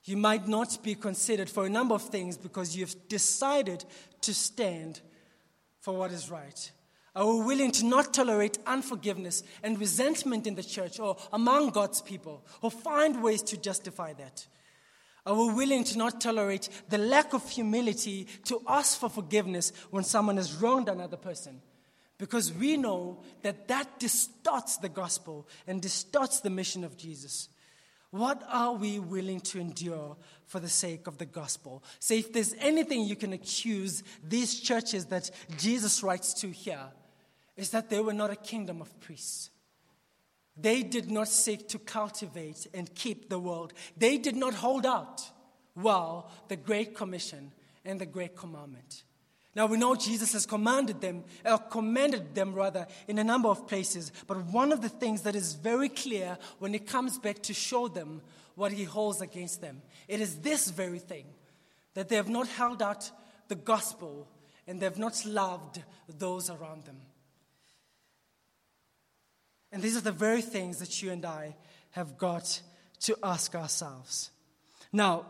You 0.05 0.16
might 0.16 0.47
not 0.47 0.82
be 0.84 0.94
considered 0.94 1.51
for 1.51 1.66
a 1.66 1.68
number 1.68 1.94
of 1.94 2.03
things 2.03 2.36
because 2.38 2.76
you've 2.76 3.09
decided 3.09 3.84
to 4.20 4.32
stand 4.32 5.01
for 5.80 5.97
what 5.97 6.12
is 6.12 6.30
right. 6.30 6.70
Are 7.16 7.26
we 7.26 7.44
willing 7.44 7.70
to 7.72 7.86
not 7.86 8.12
tolerate 8.12 8.58
unforgiveness 8.66 9.42
and 9.62 9.80
resentment 9.80 10.46
in 10.46 10.54
the 10.54 10.62
church 10.62 11.00
or 11.00 11.16
among 11.32 11.70
God's 11.70 12.02
people, 12.02 12.44
or 12.60 12.70
find 12.70 13.22
ways 13.22 13.42
to 13.44 13.56
justify 13.56 14.12
that? 14.12 14.46
Are 15.24 15.34
we 15.34 15.54
willing 15.54 15.82
to 15.84 15.98
not 15.98 16.20
tolerate 16.20 16.68
the 16.90 16.98
lack 16.98 17.32
of 17.32 17.48
humility 17.48 18.26
to 18.44 18.60
ask 18.68 19.00
for 19.00 19.08
forgiveness 19.08 19.72
when 19.90 20.04
someone 20.04 20.36
has 20.36 20.54
wronged 20.56 20.90
another 20.90 21.16
person? 21.16 21.62
Because 22.18 22.52
we 22.52 22.76
know 22.76 23.22
that 23.40 23.66
that 23.68 23.98
distorts 23.98 24.76
the 24.76 24.90
gospel 24.90 25.48
and 25.66 25.80
distorts 25.80 26.40
the 26.40 26.50
mission 26.50 26.84
of 26.84 26.98
Jesus. 26.98 27.48
What 28.10 28.42
are 28.48 28.74
we 28.74 28.98
willing 28.98 29.40
to 29.40 29.58
endure 29.58 30.16
for 30.46 30.60
the 30.60 30.68
sake 30.68 31.06
of 31.06 31.16
the 31.16 31.26
gospel? 31.26 31.82
So, 31.98 32.14
if 32.14 32.32
there's 32.32 32.54
anything 32.58 33.02
you 33.02 33.16
can 33.16 33.32
accuse 33.32 34.02
these 34.22 34.60
churches 34.60 35.06
that 35.06 35.30
Jesus 35.58 36.02
writes 36.02 36.32
to 36.34 36.48
here, 36.48 36.88
is 37.57 37.70
that 37.70 37.90
they 37.90 38.00
were 38.00 38.12
not 38.12 38.30
a 38.30 38.36
kingdom 38.36 38.80
of 38.80 38.98
priests. 39.00 39.50
They 40.57 40.82
did 40.82 41.11
not 41.11 41.28
seek 41.28 41.68
to 41.68 41.78
cultivate 41.78 42.66
and 42.72 42.94
keep 42.94 43.28
the 43.28 43.38
world. 43.38 43.72
They 43.96 44.16
did 44.16 44.36
not 44.36 44.54
hold 44.54 44.86
out 44.86 45.22
well 45.74 46.30
the 46.48 46.57
Great 46.57 46.94
Commission 46.94 47.52
and 47.84 48.00
the 48.00 48.07
Great 48.07 48.36
Commandment. 48.36 49.04
Now 49.54 49.64
we 49.64 49.78
know 49.78 49.94
Jesus 49.94 50.34
has 50.34 50.44
commanded 50.44 51.00
them, 51.00 51.24
uh, 51.44 51.52
or 51.52 51.59
commanded 51.59 52.34
them 52.34 52.52
rather, 52.52 52.86
in 53.09 53.18
a 53.18 53.24
number 53.24 53.48
of 53.48 53.66
places. 53.66 54.12
But 54.26 54.44
one 54.46 54.70
of 54.70 54.82
the 54.82 54.90
things 54.90 55.22
that 55.22 55.34
is 55.34 55.54
very 55.54 55.88
clear 55.88 56.36
when 56.59 56.74
it 56.74 56.86
comes 56.86 57.18
back 57.18 57.42
to 57.44 57.54
show 57.54 57.88
them 57.88 58.20
what 58.54 58.72
he 58.72 58.84
holds 58.84 59.22
against 59.22 59.62
them, 59.62 59.80
it 60.09 60.20
is 60.20 60.40
this 60.40 60.70
very 60.70 60.98
thing 60.98 61.24
that 61.94 62.11
they 62.11 62.16
have 62.16 62.28
not 62.28 62.48
held 62.48 62.82
out 62.82 63.11
the 63.48 63.54
gospel 63.54 64.28
and 64.66 64.80
they 64.80 64.84
have 64.84 64.98
not 64.98 65.24
loved 65.24 65.82
those 66.18 66.50
around 66.50 66.84
them. 66.84 67.00
And 69.72 69.82
these 69.82 69.96
are 69.96 70.02
the 70.02 70.12
very 70.12 70.42
things 70.42 70.78
that 70.78 71.02
you 71.02 71.10
and 71.10 71.24
I 71.24 71.56
have 71.90 72.16
got 72.16 72.60
to 73.00 73.16
ask 73.22 73.54
ourselves. 73.54 74.30
Now, 74.92 75.26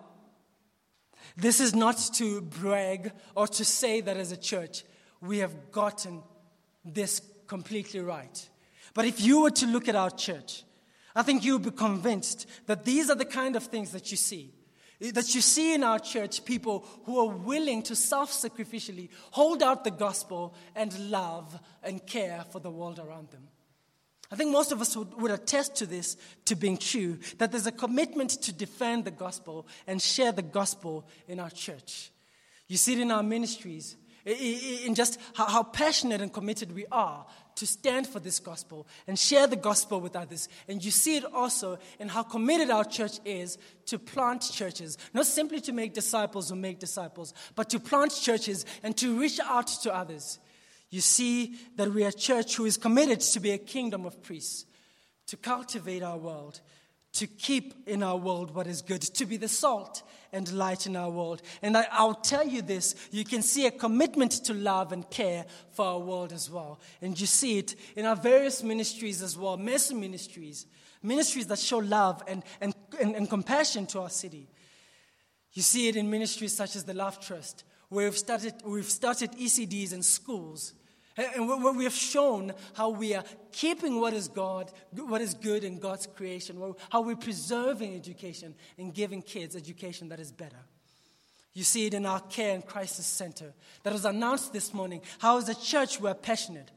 this 1.37 1.61
is 1.61 1.75
not 1.75 1.97
to 2.15 2.41
brag 2.41 3.13
or 3.35 3.47
to 3.49 3.65
say 3.65 4.01
that 4.01 4.17
as 4.17 4.33
a 4.33 4.37
church 4.37 4.85
we 5.21 5.39
have 5.39 5.73
gotten 5.73 6.23
this 6.85 7.21
completely 7.47 8.01
right. 8.01 8.49
But 8.95 9.07
if 9.07 9.21
you 9.21 9.43
were 9.43 9.51
to 9.51 9.67
look 9.67 9.89
at 9.89 9.97
our 9.97 10.11
church, 10.11 10.65
I 11.15 11.23
think 11.23 11.45
you 11.45 11.55
would 11.55 11.65
be 11.65 11.71
convinced 11.71 12.47
that 12.67 12.85
these 12.85 13.11
are 13.11 13.17
the 13.17 13.25
kind 13.25 13.57
of 13.57 13.65
things 13.65 13.93
that 13.93 14.11
you 14.11 14.17
see. 14.17 14.53
That 15.01 15.35
you 15.35 15.43
see 15.43 15.75
in 15.75 15.85
our 15.85 15.99
church 15.99 16.45
people 16.45 16.87
who 17.05 17.19
are 17.19 17.35
willing 17.35 17.83
to 17.85 17.97
self 17.97 18.33
sacrificially 18.33 19.11
hold 19.31 19.63
out 19.63 19.85
the 19.85 19.91
gospel 19.91 20.55
and 20.75 21.11
love 21.11 21.59
and 21.83 22.07
care 22.07 22.45
for 22.51 22.61
the 22.61 22.71
world 22.71 22.99
around 22.99 23.31
them. 23.31 23.49
I 24.31 24.37
think 24.37 24.51
most 24.51 24.73
of 24.73 24.81
us 24.81 24.97
would, 24.97 25.31
attest 25.31 25.77
to 25.77 25.87
this 25.87 26.17
to 26.47 26.57
being 26.57 26.77
true 26.77 27.19
that 27.39 27.53
there's 27.53 27.67
a 27.67 27.73
commitment 27.73 28.31
to 28.43 28.53
defend 28.53 29.05
the 29.05 29.11
gospel 29.11 29.67
and 29.87 30.03
share 30.03 30.33
the 30.33 30.43
gospel 30.43 31.07
in 31.29 31.39
our 31.39 31.51
church. 31.51 32.11
You 32.67 32.77
see 32.77 32.95
it 32.95 33.01
in 33.01 33.13
our 33.13 33.23
ministries, 33.23 33.97
in 34.25 34.97
just 34.97 35.21
how, 35.35 35.47
how 35.47 35.63
passionate 35.63 36.21
and 36.21 36.33
committed 36.33 36.75
we 36.75 36.87
are 36.91 37.25
to 37.55 37.67
stand 37.67 38.07
for 38.07 38.19
this 38.19 38.41
gospel 38.41 38.87
and 39.07 39.19
share 39.19 39.47
the 39.47 39.57
gospel 39.57 40.01
with 40.01 40.17
others. 40.17 40.49
And 40.69 40.85
you 40.85 40.91
see 40.91 41.17
it 41.17 41.25
also 41.25 41.79
in 42.01 42.09
how 42.09 42.25
committed 42.25 42.71
our 42.71 42.85
church 42.85 43.19
is 43.25 43.59
to 43.87 43.99
plant 43.99 44.43
churches, 44.53 44.99
not 45.15 45.27
simply 45.27 45.61
to 45.61 45.73
make 45.73 45.95
disciples 45.95 46.51
who 46.51 46.57
make 46.57 46.81
disciples, 46.81 47.33
but 47.55 47.71
to 47.71 47.79
plant 47.79 48.13
churches 48.21 48.67
and 48.83 48.97
to 48.97 49.19
reach 49.19 49.39
out 49.41 49.69
to 49.69 49.95
others. 49.95 50.41
You 50.97 51.03
see 51.03 51.57
that 51.77 51.93
we 51.93 52.05
are 52.05 52.09
a 52.09 52.13
church 52.13 52.57
who 52.57 52.65
is 52.65 52.79
committed 52.79 53.21
to 53.21 53.39
be 53.39 53.51
a 53.51 53.59
kingdom 53.59 54.07
of 54.07 54.23
priests, 54.23 54.65
to 55.27 55.37
cultivate 55.37 56.03
our 56.03 56.17
world, 56.17 56.63
to 57.13 57.27
keep 57.27 57.87
in 57.87 58.03
our 58.03 58.17
world 58.17 58.55
what 58.55 58.67
is 58.67 58.81
good, 58.81 59.03
to 59.03 59.27
be 59.27 59.37
the 59.37 59.47
salt 59.47 60.03
and 60.33 60.51
light 60.55 60.87
in 60.87 60.97
our 60.97 61.11
world. 61.11 61.43
And 61.61 61.77
I, 61.77 62.03
will 62.03 62.15
tell 62.15 62.49
you 62.49 62.63
this 62.63 62.95
you 63.11 63.27
can 63.27 63.43
see 63.43 63.67
a 63.67 63.71
commitment 63.71 64.33
to 64.47 64.55
love 64.55 64.91
and 64.91 65.09
care 65.11 65.45
for 65.73 65.85
our 65.85 65.99
world 65.99 66.33
as 66.33 66.49
well. 66.49 66.81
And 67.03 67.21
you 67.21 67.27
see 67.27 67.59
it 67.59 67.75
in 67.95 68.07
our 68.07 68.17
various 68.17 68.63
ministries 68.63 69.21
as 69.21 69.37
well, 69.37 69.59
Mason 69.59 70.01
ministries, 70.01 70.65
ministries 71.03 71.47
that 71.49 71.59
show 71.59 71.77
love 71.77 72.23
and, 72.27 72.43
and, 72.63 72.75
and, 72.99 73.17
and 73.17 73.29
compassion 73.29 73.85
to 73.89 74.01
our 74.01 74.09
city. 74.09 74.49
You 75.53 75.61
see 75.61 75.89
it 75.89 75.97
in 75.97 76.09
ministries 76.09 76.57
such 76.57 76.75
as 76.75 76.85
the 76.85 76.95
Love 76.95 77.21
Trust, 77.21 77.65
where 77.91 78.07
we've 78.07 78.17
started, 78.17 78.55
we've 78.65 78.87
started 78.87 79.33
ECDs 79.33 79.93
in 79.93 80.03
schools. 80.03 80.73
And 81.17 81.49
where 81.49 81.73
we 81.73 81.85
have 81.85 81.95
shown 81.95 82.53
how 82.75 82.91
we 82.91 83.15
are 83.15 83.25
keeping 83.51 84.01
what 84.01 84.13
is 84.13 84.29
God, 84.29 84.71
what 84.93 85.23
is 85.23 85.33
good 85.33 85.65
in 85.65 85.79
God's 85.79 86.07
creation, 86.07 86.75
how 86.91 87.01
we're 87.01 87.17
preserving 87.17 87.95
education 87.95 88.55
and 88.77 88.93
giving 88.93 89.23
kids 89.23 89.57
education 89.57 90.11
that 90.11 90.21
is 90.21 90.31
better. 90.31 90.59
You 91.55 91.65
see 91.65 91.87
it 91.87 91.95
in 91.95 92.05
our 92.05 92.21
care 92.21 92.55
and 92.55 92.67
crisis 92.67 93.07
center 93.07 93.55
that 93.83 93.95
was 93.95 94.05
announced 94.05 94.53
this 94.53 94.75
morning. 94.75 95.01
How, 95.19 95.39
as 95.39 95.49
a 95.49 95.55
church, 95.55 95.99
we're 95.99 96.13
passionate 96.13 96.71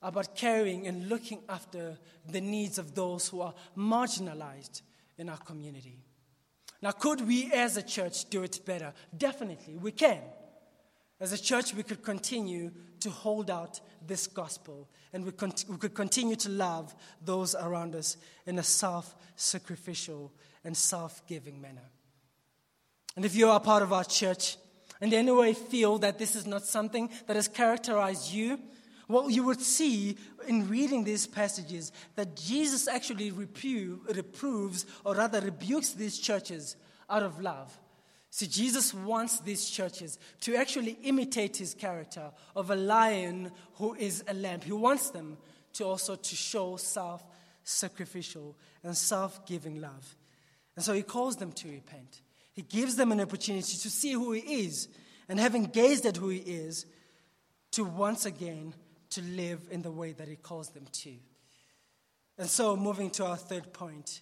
about 0.00 0.34
caring 0.34 0.86
and 0.86 1.10
looking 1.10 1.40
after 1.46 1.98
the 2.26 2.40
needs 2.40 2.78
of 2.78 2.94
those 2.94 3.28
who 3.28 3.42
are 3.42 3.52
marginalized 3.76 4.80
in 5.18 5.28
our 5.28 5.36
community. 5.36 5.98
Now, 6.80 6.92
could 6.92 7.26
we 7.26 7.52
as 7.52 7.76
a 7.76 7.82
church 7.82 8.30
do 8.30 8.42
it 8.42 8.60
better? 8.64 8.94
Definitely, 9.16 9.76
we 9.76 9.92
can. 9.92 10.22
As 11.18 11.32
a 11.32 11.42
church, 11.42 11.74
we 11.74 11.82
could 11.82 12.02
continue 12.02 12.70
to 13.00 13.10
hold 13.10 13.50
out 13.50 13.80
this 14.06 14.26
gospel 14.26 14.88
and 15.12 15.24
we, 15.24 15.32
we 15.68 15.78
could 15.78 15.94
continue 15.94 16.36
to 16.36 16.48
love 16.50 16.94
those 17.24 17.54
around 17.54 17.94
us 17.94 18.16
in 18.44 18.58
a 18.58 18.62
self 18.62 19.14
sacrificial 19.34 20.32
and 20.64 20.76
self 20.76 21.26
giving 21.26 21.60
manner. 21.60 21.90
And 23.16 23.24
if 23.24 23.34
you 23.34 23.48
are 23.48 23.60
part 23.60 23.82
of 23.82 23.92
our 23.92 24.04
church 24.04 24.58
and 25.00 25.12
in 25.12 25.20
any 25.20 25.32
way 25.32 25.54
feel 25.54 25.98
that 25.98 26.18
this 26.18 26.36
is 26.36 26.46
not 26.46 26.64
something 26.64 27.08
that 27.26 27.36
has 27.36 27.48
characterized 27.48 28.32
you, 28.32 28.58
well, 29.08 29.30
you 29.30 29.44
would 29.44 29.60
see 29.60 30.18
in 30.48 30.68
reading 30.68 31.04
these 31.04 31.26
passages 31.26 31.92
that 32.16 32.36
Jesus 32.36 32.88
actually 32.88 33.30
reproves, 33.30 34.84
or 35.04 35.14
rather 35.14 35.40
rebukes 35.40 35.92
these 35.92 36.18
churches 36.18 36.76
out 37.08 37.22
of 37.22 37.40
love. 37.40 37.78
See, 38.30 38.46
Jesus 38.46 38.92
wants 38.92 39.40
these 39.40 39.70
churches 39.70 40.18
to 40.40 40.56
actually 40.56 40.98
imitate 41.04 41.56
his 41.56 41.74
character 41.74 42.30
of 42.54 42.70
a 42.70 42.76
lion 42.76 43.52
who 43.74 43.94
is 43.94 44.22
a 44.28 44.34
lamb. 44.34 44.60
He 44.60 44.72
wants 44.72 45.10
them 45.10 45.38
to 45.74 45.84
also 45.84 46.16
to 46.16 46.36
show 46.36 46.76
self-sacrificial 46.76 48.56
and 48.82 48.96
self-giving 48.96 49.80
love. 49.80 50.16
And 50.74 50.84
so 50.84 50.92
he 50.92 51.02
calls 51.02 51.36
them 51.36 51.52
to 51.52 51.68
repent. 51.68 52.20
He 52.52 52.62
gives 52.62 52.96
them 52.96 53.12
an 53.12 53.20
opportunity 53.20 53.76
to 53.76 53.90
see 53.90 54.12
who 54.12 54.32
he 54.32 54.64
is, 54.64 54.88
and 55.28 55.40
having 55.40 55.64
gazed 55.64 56.06
at 56.06 56.16
who 56.16 56.28
he 56.28 56.38
is, 56.38 56.86
to 57.72 57.84
once 57.84 58.26
again 58.26 58.74
to 59.10 59.22
live 59.22 59.60
in 59.70 59.82
the 59.82 59.90
way 59.90 60.12
that 60.12 60.28
he 60.28 60.36
calls 60.36 60.70
them 60.70 60.84
to. 60.92 61.12
And 62.38 62.48
so, 62.48 62.76
moving 62.76 63.10
to 63.10 63.26
our 63.26 63.36
third 63.36 63.72
point, 63.72 64.20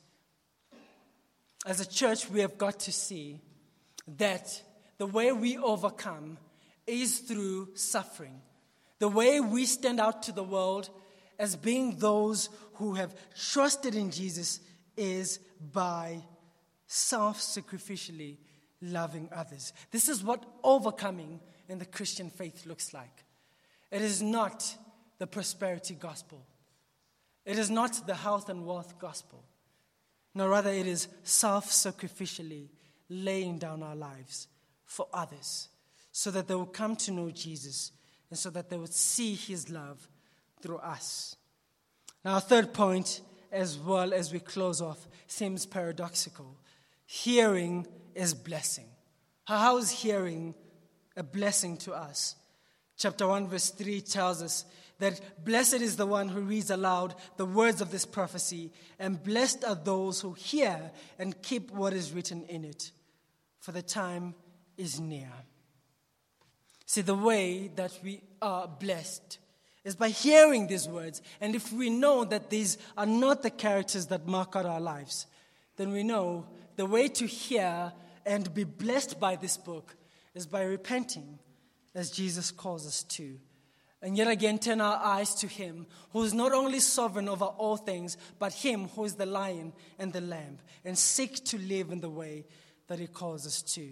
as 1.67 1.81
a 1.81 1.89
church, 1.89 2.29
we 2.29 2.41
have 2.41 2.59
got 2.59 2.81
to 2.81 2.93
see 2.93 3.41
that 4.07 4.63
the 4.99 5.07
way 5.07 5.33
we 5.33 5.57
overcome 5.57 6.39
is 6.87 7.19
through 7.21 7.75
suffering. 7.75 8.41
The 8.99 9.09
way 9.09 9.41
we 9.41 9.67
stand 9.67 10.01
out 10.01 10.25
to 10.25 10.33
the 10.33 10.45
world 10.45 10.91
as 11.39 11.57
being 11.57 11.99
those 11.99 12.49
who 12.75 12.95
have 12.95 13.15
trusted 13.37 13.95
in 13.95 14.11
Jesus 14.11 14.61
is 14.97 15.41
by 15.73 16.23
self 16.87 17.41
sacrificially 17.41 18.37
loving 18.81 19.29
others. 19.35 19.73
This 19.91 20.09
is 20.09 20.23
what 20.23 20.45
overcoming 20.63 21.41
in 21.69 21.79
the 21.79 21.87
Christian 21.87 22.31
faith 22.31 22.67
looks 22.67 22.93
like. 22.93 23.25
It 23.91 24.03
is 24.03 24.23
not 24.23 24.77
the 25.19 25.27
prosperity 25.27 25.95
gospel, 25.95 26.47
it 27.45 27.59
is 27.59 27.71
not 27.71 28.07
the 28.07 28.15
health 28.15 28.49
and 28.49 28.67
wealth 28.67 28.99
gospel. 28.99 29.43
No, 30.37 30.49
rather, 30.49 30.71
it 30.71 30.87
is 30.87 31.09
self 31.23 31.71
sacrificially 31.71 32.69
laying 33.09 33.59
down 33.59 33.83
our 33.83 33.97
lives 33.97 34.49
for 34.85 35.07
others 35.13 35.69
so 36.13 36.31
that 36.31 36.49
they 36.49 36.55
will 36.55 36.67
come 36.67 36.97
to 36.97 37.11
know 37.11 37.31
Jesus 37.31 37.93
and 38.31 38.39
so 38.39 38.51
that 38.51 38.71
they 38.71 38.77
would 38.77 38.93
see 38.93 39.35
his 39.35 39.71
love 39.71 40.09
through 40.61 40.79
us. 40.79 41.37
Now, 42.25 42.35
our 42.35 42.41
third 42.41 42.73
point, 42.73 43.21
as 43.53 43.79
well 43.79 44.15
as 44.15 44.33
we 44.33 44.41
close 44.41 44.81
off, 44.81 45.07
seems 45.27 45.67
paradoxical. 45.67 46.57
Hearing 47.05 47.87
is 48.15 48.33
blessing. 48.33 48.87
How 49.45 49.77
is 49.77 49.91
hearing 49.91 50.55
a 51.17 51.23
blessing 51.23 51.77
to 51.79 51.93
us? 51.93 52.37
Chapter 52.97 53.27
1, 53.27 53.49
verse 53.49 53.71
3 53.71 54.01
tells 54.01 54.41
us 54.41 54.65
that 54.99 55.45
blessed 55.45 55.75
is 55.75 55.97
the 55.97 56.07
one 56.07 56.29
who 56.29 56.41
reads 56.41 56.71
aloud 56.71 57.15
the 57.37 57.45
words 57.45 57.81
of 57.81 57.91
this 57.91 58.07
prophecy, 58.07 58.71
and 58.99 59.23
blessed 59.23 59.65
are 59.65 59.75
those 59.75 60.21
who 60.21 60.33
hear 60.33 60.93
and 61.19 61.43
keep 61.43 61.71
what 61.73 61.93
is 61.93 62.13
written 62.13 62.45
in 62.45 62.65
it, 62.65 62.93
for 63.65 63.73
the 63.73 63.81
time 63.81 64.35
is 64.77 65.01
near. 65.01 65.33
See, 66.85 67.01
the 67.01 67.15
way 67.15 67.71
that 67.77 67.99
we 68.05 68.21
are 68.43 68.69
blessed 68.69 69.39
is 69.85 69.97
by 69.97 70.11
hearing 70.11 70.67
these 70.67 70.87
words. 70.87 71.23
And 71.41 71.55
if 71.55 71.73
we 71.73 71.89
know 71.89 72.27
that 72.27 72.51
these 72.51 72.77
are 72.95 73.07
not 73.07 73.43
the 73.43 73.49
characters 73.49 74.09
that 74.09 74.27
mark 74.27 74.55
out 74.55 74.67
our 74.67 74.83
lives, 74.83 75.27
then 75.77 75.93
we 75.93 76.03
know 76.03 76.47
the 76.77 76.85
way 76.85 77.09
to 77.09 77.27
hear 77.27 77.91
and 78.27 78.53
be 78.53 78.65
blessed 78.65 79.19
by 79.19 79.37
this 79.37 79.57
book 79.57 79.97
is 80.35 80.47
by 80.47 80.65
repenting, 80.65 81.39
as 81.95 82.11
Jesus 82.11 82.51
calls 82.51 82.87
us 82.87 83.03
to 83.05 83.39
and 84.05 84.19
yet 84.19 84.29
again 84.29 84.59
turn 84.59 84.83
our 84.83 85.01
eyes 85.03 85.35
to 85.35 85.47
Him, 85.47 85.87
who 86.11 86.23
is 86.23 86.35
not 86.35 86.53
only 86.53 86.79
sovereign 86.79 87.27
over 87.27 87.47
all 87.47 87.79
things, 87.79 88.19
but 88.39 88.53
Him 88.53 88.89
who 88.89 89.05
is 89.05 89.15
the 89.15 89.25
lion 89.25 89.73
and 89.99 90.12
the 90.12 90.21
lamb, 90.21 90.59
and 90.85 90.97
seek 90.97 91.43
to 91.47 91.57
live 91.57 91.91
in 91.91 92.01
the 92.01 92.11
way 92.11 92.45
that 92.89 92.99
He 92.99 93.07
calls 93.07 93.47
us 93.47 93.62
to. 93.74 93.89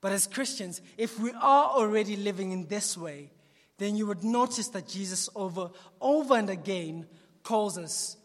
But 0.00 0.12
as 0.12 0.26
Christians, 0.26 0.82
if 0.98 1.18
we 1.18 1.30
are 1.32 1.70
already 1.70 2.16
living 2.16 2.52
in 2.52 2.66
this 2.66 2.96
way, 2.96 3.30
then 3.78 3.96
you 3.96 4.06
would 4.06 4.22
notice 4.22 4.68
that 4.68 4.88
Jesus 4.88 5.28
over, 5.34 5.70
over 6.00 6.36
and 6.36 6.50
again 6.50 7.06
calls 7.42 7.78
us 7.78 8.16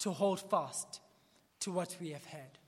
to 0.00 0.10
hold 0.10 0.40
fast 0.50 1.00
to 1.60 1.72
what 1.72 1.96
we 2.00 2.10
have 2.10 2.24
had. 2.26 2.58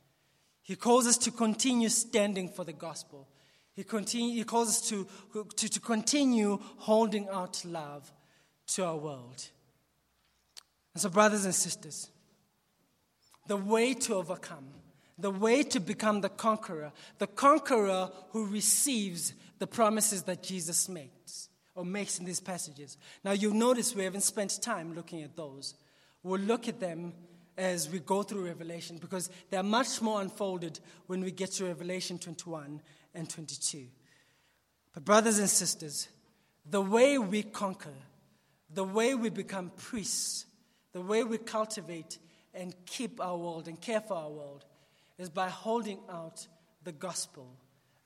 He 0.63 0.77
calls 0.77 1.07
us 1.07 1.19
to 1.19 1.31
continue 1.31 1.89
standing 1.89 2.49
for 2.49 2.65
the 2.65 2.73
gospel. 2.73 3.29
He, 3.75 3.85
continue, 3.85 4.35
he 4.35 4.45
calls 4.45 4.69
us 4.69 4.89
to, 4.89 5.07
to, 5.57 5.69
to 5.69 5.81
continue 5.81 6.59
holding 6.77 7.29
out 7.29 7.65
love 7.65 8.13
to 8.69 8.85
our 8.85 8.97
world. 8.97 9.49
And 10.95 11.03
so, 11.03 11.09
brothers 11.09 11.45
and 11.45 11.55
sisters, 11.55 12.11
the 13.47 13.57
way 13.57 13.95
to 13.95 14.15
overcome, 14.15 14.69
the 15.21 15.31
way 15.31 15.63
to 15.63 15.81
become 15.81 16.21
the 16.21 16.29
conqueror, 16.29 16.93
the 17.19 17.27
conqueror 17.27 18.11
who 18.31 18.47
receives 18.47 19.35
the 19.59 19.67
promises 19.67 20.23
that 20.25 20.43
Jesus 20.43 20.89
makes 20.89 21.49
or 21.75 21.85
makes 21.85 22.19
in 22.19 22.25
these 22.25 22.41
passages. 22.41 22.97
Now, 23.25 23.33
you'll 23.33 23.55
notice 23.55 23.95
we 23.95 24.05
haven't 24.05 24.23
spent 24.23 24.61
time 24.63 24.95
looking 24.95 25.23
at 25.23 25.37
those. 25.37 25.75
We'll 26.23 26.41
look 26.41 26.69
at 26.69 26.81
them 26.81 27.13
as 27.57 27.91
we 27.91 27.99
go 27.99 28.23
through 28.23 28.47
Revelation 28.47 28.99
because 28.99 29.31
they're 29.51 29.63
much 29.63 30.01
more 30.01 30.21
unfolded 30.21 30.81
when 31.07 31.21
we 31.21 31.31
get 31.31 31.53
to 31.53 31.67
Revelation 31.67 32.19
21 32.19 32.81
and 33.15 33.29
22. 33.29 33.87
But, 34.95 35.05
brothers 35.05 35.39
and 35.39 35.49
sisters, 35.49 36.09
the 36.69 36.81
way 36.81 37.19
we 37.19 37.43
conquer, 37.43 37.95
the 38.73 38.85
way 38.85 39.15
we 39.15 39.29
become 39.31 39.71
priests, 39.77 40.47
the 40.93 41.01
way 41.01 41.23
we 41.23 41.39
cultivate 41.39 42.19
and 42.55 42.75
keep 42.87 43.21
our 43.21 43.37
world 43.37 43.69
and 43.69 43.81
care 43.81 44.01
for 44.01 44.15
our 44.15 44.31
world 44.31 44.65
is 45.21 45.29
by 45.29 45.51
holding 45.51 45.99
out 46.09 46.47
the 46.83 46.93
gospel 46.93 47.47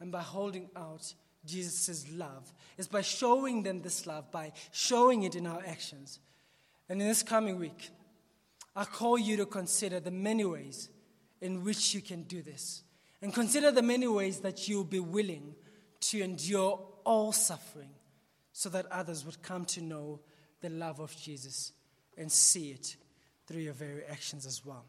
and 0.01 0.11
by 0.11 0.21
holding 0.21 0.69
out 0.75 1.15
Jesus' 1.47 2.11
love. 2.11 2.53
Is 2.77 2.89
by 2.89 3.03
showing 3.03 3.63
them 3.63 3.83
this 3.83 4.05
love, 4.05 4.33
by 4.33 4.53
showing 4.73 5.23
it 5.23 5.37
in 5.37 5.47
our 5.47 5.63
actions. 5.65 6.19
And 6.89 7.01
in 7.01 7.07
this 7.07 7.23
coming 7.23 7.59
week, 7.59 7.91
I 8.75 8.85
call 8.85 9.17
you 9.17 9.37
to 9.37 9.47
consider 9.47 10.01
the 10.01 10.11
many 10.11 10.45
ways 10.45 10.89
in 11.41 11.63
which 11.63 11.95
you 11.95 12.01
can 12.01 12.25
do 12.25 12.43
this. 12.43 12.83
And 13.23 13.33
consider 13.33 13.71
the 13.71 13.83
many 13.83 14.09
ways 14.09 14.41
that 14.41 14.67
you'll 14.67 14.83
be 14.83 14.99
willing 14.99 15.55
to 16.01 16.21
endure 16.21 16.85
all 17.05 17.31
suffering 17.31 17.91
so 18.53 18.69
that 18.71 18.87
others 18.91 19.25
would 19.25 19.41
come 19.41 19.65
to 19.67 19.81
know 19.81 20.21
the 20.61 20.69
love 20.69 20.99
of 20.99 21.17
Jesus 21.17 21.73
and 22.19 22.31
see 22.31 22.71
it 22.71 22.97
through 23.47 23.61
your 23.61 23.73
very 23.73 24.05
actions 24.11 24.47
as 24.47 24.65
well. 24.67 24.85